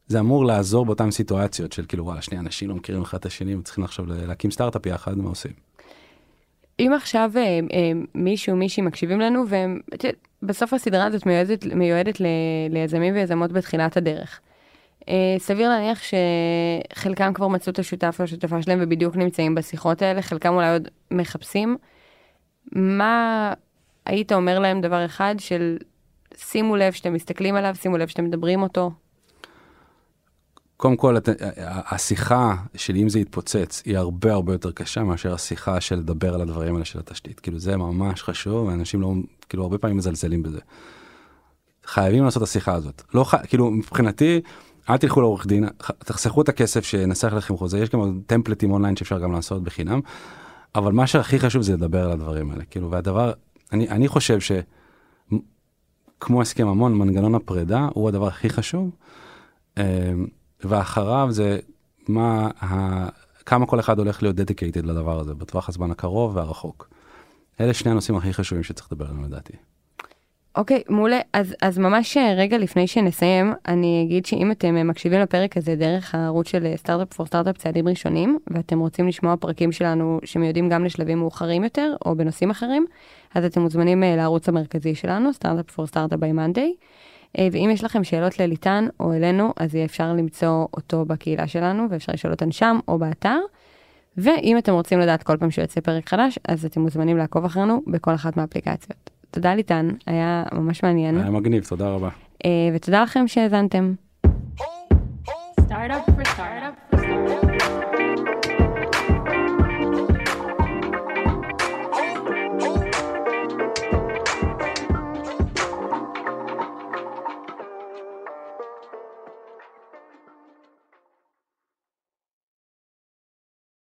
זה 0.07 0.19
אמור 0.19 0.45
לעזור 0.45 0.85
באותן 0.85 1.11
סיטואציות 1.11 1.71
של 1.73 1.85
כאילו, 1.87 2.05
וואלה, 2.05 2.21
שני 2.21 2.39
אנשים 2.39 2.69
לא 2.69 2.75
מכירים 2.75 3.01
אחד 3.01 3.17
את 3.17 3.25
השני 3.25 3.55
וצריכים 3.55 3.83
עכשיו 3.83 4.05
להקים 4.07 4.51
סטארט-אפ 4.51 4.85
יחד, 4.85 5.17
מה 5.17 5.29
עושים? 5.29 5.51
אם 6.79 6.91
עכשיו 6.95 7.31
אה, 7.35 7.41
אה, 7.41 7.59
מישהו, 8.15 8.55
מישהי 8.55 8.83
מקשיבים 8.83 9.19
לנו, 9.19 9.43
והם, 9.47 9.79
בסוף 10.43 10.73
הסדרה 10.73 11.05
הזאת 11.05 11.25
מיועדת, 11.25 11.65
מיועדת 11.65 12.19
ל, 12.21 12.25
ליזמים 12.69 13.13
ויזמות 13.13 13.51
בתחילת 13.51 13.97
הדרך. 13.97 14.39
אה, 15.09 15.35
סביר 15.37 15.69
להניח 15.69 15.99
שחלקם 16.93 17.33
כבר 17.33 17.47
מצאו 17.47 17.71
את 17.71 17.79
השותף 17.79 18.15
או 18.19 18.23
השותפה 18.23 18.61
שלהם 18.61 18.79
ובדיוק 18.81 19.15
נמצאים 19.15 19.55
בשיחות 19.55 20.01
האלה, 20.01 20.21
חלקם 20.21 20.53
אולי 20.53 20.73
עוד 20.73 20.87
מחפשים. 21.11 21.77
מה 22.71 23.53
היית 24.05 24.31
אומר 24.31 24.59
להם 24.59 24.81
דבר 24.81 25.05
אחד 25.05 25.35
של 25.39 25.77
שימו 26.37 26.75
לב 26.75 26.93
שאתם 26.93 27.13
מסתכלים 27.13 27.55
עליו, 27.55 27.75
שימו 27.75 27.97
לב 27.97 28.07
שאתם 28.07 28.25
מדברים 28.25 28.61
אותו? 28.61 28.91
קודם 30.77 30.95
כל, 30.97 31.17
את- 31.17 31.29
השיחה 31.65 32.55
של 32.75 32.95
אם 32.95 33.09
זה 33.09 33.19
יתפוצץ 33.19 33.81
היא 33.85 33.97
הרבה 33.97 34.33
הרבה 34.33 34.53
יותר 34.53 34.71
קשה 34.71 35.03
מאשר 35.03 35.33
השיחה 35.33 35.81
של 35.81 35.95
לדבר 35.95 36.33
על 36.33 36.41
הדברים 36.41 36.73
האלה 36.73 36.85
של 36.85 36.99
התשתית. 36.99 37.39
כאילו 37.39 37.59
זה 37.59 37.77
ממש 37.77 38.23
חשוב, 38.23 38.67
ואנשים 38.67 39.01
לא, 39.01 39.13
כאילו 39.49 39.63
הרבה 39.63 39.77
פעמים 39.77 39.97
מזלזלים 39.97 40.43
בזה. 40.43 40.59
חייבים 41.85 42.23
לעשות 42.23 42.43
את 42.43 42.47
השיחה 42.47 42.73
הזאת. 42.73 43.01
לא 43.13 43.23
ח... 43.23 43.35
כאילו 43.35 43.71
מבחינתי, 43.71 44.41
אל 44.91 44.97
תלכו 44.97 45.21
לעורך 45.21 45.47
דין, 45.47 45.67
תחסכו 45.97 46.41
את 46.41 46.49
הכסף 46.49 46.83
שנסח 46.83 47.33
לכם 47.33 47.57
חוזה, 47.57 47.79
יש 47.79 47.89
גם 47.89 48.19
טמפלטים 48.25 48.71
אונליין 48.71 48.95
שאפשר 48.95 49.19
גם 49.19 49.31
לעשות 49.31 49.63
בחינם, 49.63 49.99
אבל 50.75 50.91
מה 50.91 51.07
שהכי 51.07 51.39
חשוב 51.39 51.61
זה 51.61 51.73
לדבר 51.73 52.05
על 52.05 52.11
הדברים 52.11 52.51
האלה. 52.51 52.63
כאילו, 52.65 52.91
והדבר, 52.91 53.31
אני, 53.71 53.89
אני 53.89 54.07
חושב 54.07 54.39
ש... 54.39 54.51
כמו 56.19 56.41
הסכם 56.41 56.67
ממון, 56.67 56.95
מנגנון 56.97 57.35
הפרידה 57.35 57.87
הוא 57.93 58.09
הדבר 58.09 58.27
הכי 58.27 58.49
חשוב. 58.49 58.89
אמ, 59.77 59.83
ואחריו 60.63 61.27
זה 61.31 61.59
מה, 62.07 62.49
ה, 62.61 63.07
כמה 63.45 63.65
כל 63.65 63.79
אחד 63.79 63.99
הולך 63.99 64.23
להיות 64.23 64.39
dedicated 64.39 64.81
לדבר 64.83 65.19
הזה 65.19 65.33
בטווח 65.33 65.69
הזמן 65.69 65.91
הקרוב 65.91 66.35
והרחוק. 66.35 66.89
אלה 67.59 67.73
שני 67.73 67.91
הנושאים 67.91 68.17
הכי 68.17 68.33
חשובים 68.33 68.63
שצריך 68.63 68.91
לדבר 68.91 69.05
עליהם 69.05 69.23
לדעתי. 69.23 69.53
אוקיי, 70.55 70.83
מעולה. 70.89 71.19
אז, 71.33 71.55
אז 71.61 71.77
ממש 71.77 72.17
אה, 72.17 72.33
רגע 72.33 72.57
לפני 72.57 72.87
שנסיים, 72.87 73.53
אני 73.67 74.03
אגיד 74.05 74.25
שאם 74.25 74.51
אתם 74.51 74.77
אה, 74.77 74.83
מקשיבים 74.83 75.19
לפרק 75.21 75.57
הזה 75.57 75.75
דרך 75.75 76.15
הערוץ 76.15 76.47
של 76.47 76.73
סטארט-אפ 76.75 77.13
פור 77.13 77.25
סטארט-אפ 77.25 77.57
צעדים 77.57 77.87
ראשונים, 77.87 78.39
ואתם 78.47 78.79
רוצים 78.79 79.07
לשמוע 79.07 79.35
פרקים 79.37 79.71
שלנו 79.71 80.19
שמיועדים 80.23 80.69
גם 80.69 80.85
לשלבים 80.85 81.19
מאוחרים 81.19 81.63
יותר, 81.63 81.95
או 82.05 82.15
בנושאים 82.15 82.49
אחרים, 82.49 82.85
אז 83.35 83.45
אתם 83.45 83.61
מוזמנים 83.61 84.03
אה, 84.03 84.15
לערוץ 84.15 84.49
המרכזי 84.49 84.95
שלנו, 84.95 85.33
סטארט-אפ 85.33 85.71
פור 85.71 85.87
סטארט-אפ 85.87 86.19
Monday. 86.19 86.85
אה, 87.37 87.47
ואם 87.51 87.69
יש 87.73 87.83
לכם 87.83 88.03
שאלות 88.03 88.39
לליטן 88.39 88.87
או 88.99 89.13
אלינו, 89.13 89.53
אז 89.57 89.75
יהיה 89.75 89.85
אפשר 89.85 90.13
למצוא 90.13 90.65
אותו 90.73 91.05
בקהילה 91.05 91.47
שלנו, 91.47 91.87
ואפשר 91.89 92.13
לשאול 92.13 92.33
אותן 92.33 92.51
שם 92.51 92.79
או 92.87 92.99
באתר. 92.99 93.39
ואם 94.17 94.57
אתם 94.57 94.73
רוצים 94.73 94.99
לדעת 94.99 95.23
כל 95.23 95.37
פעם 95.37 95.51
שיוצא 95.51 95.81
פרק 95.81 96.09
חדש, 96.09 96.39
אז 96.47 96.65
אתם 96.65 96.81
מוזמנים 96.81 97.17
לעקוב 97.17 97.45
אחרינו 97.45 97.81
בכל 97.87 98.15
אחת 98.15 98.37
מהאפליקציות. 98.37 99.10
תודה 99.31 99.55
ליטן, 99.55 99.89
היה 100.07 100.43
ממש 100.53 100.83
מעניין, 100.83 101.17
היה 101.17 101.31
מגניב, 101.31 101.63
תודה 101.69 101.89
רבה. 101.89 102.09
אה, 102.45 102.49
ותודה 102.75 103.03
לכם 103.03 103.27
שהאזנתם. 103.27 103.93
Startup 105.59 106.03
for 106.05 106.25
startup 106.25 106.75
for 106.95 107.59
startup. 107.59 108.40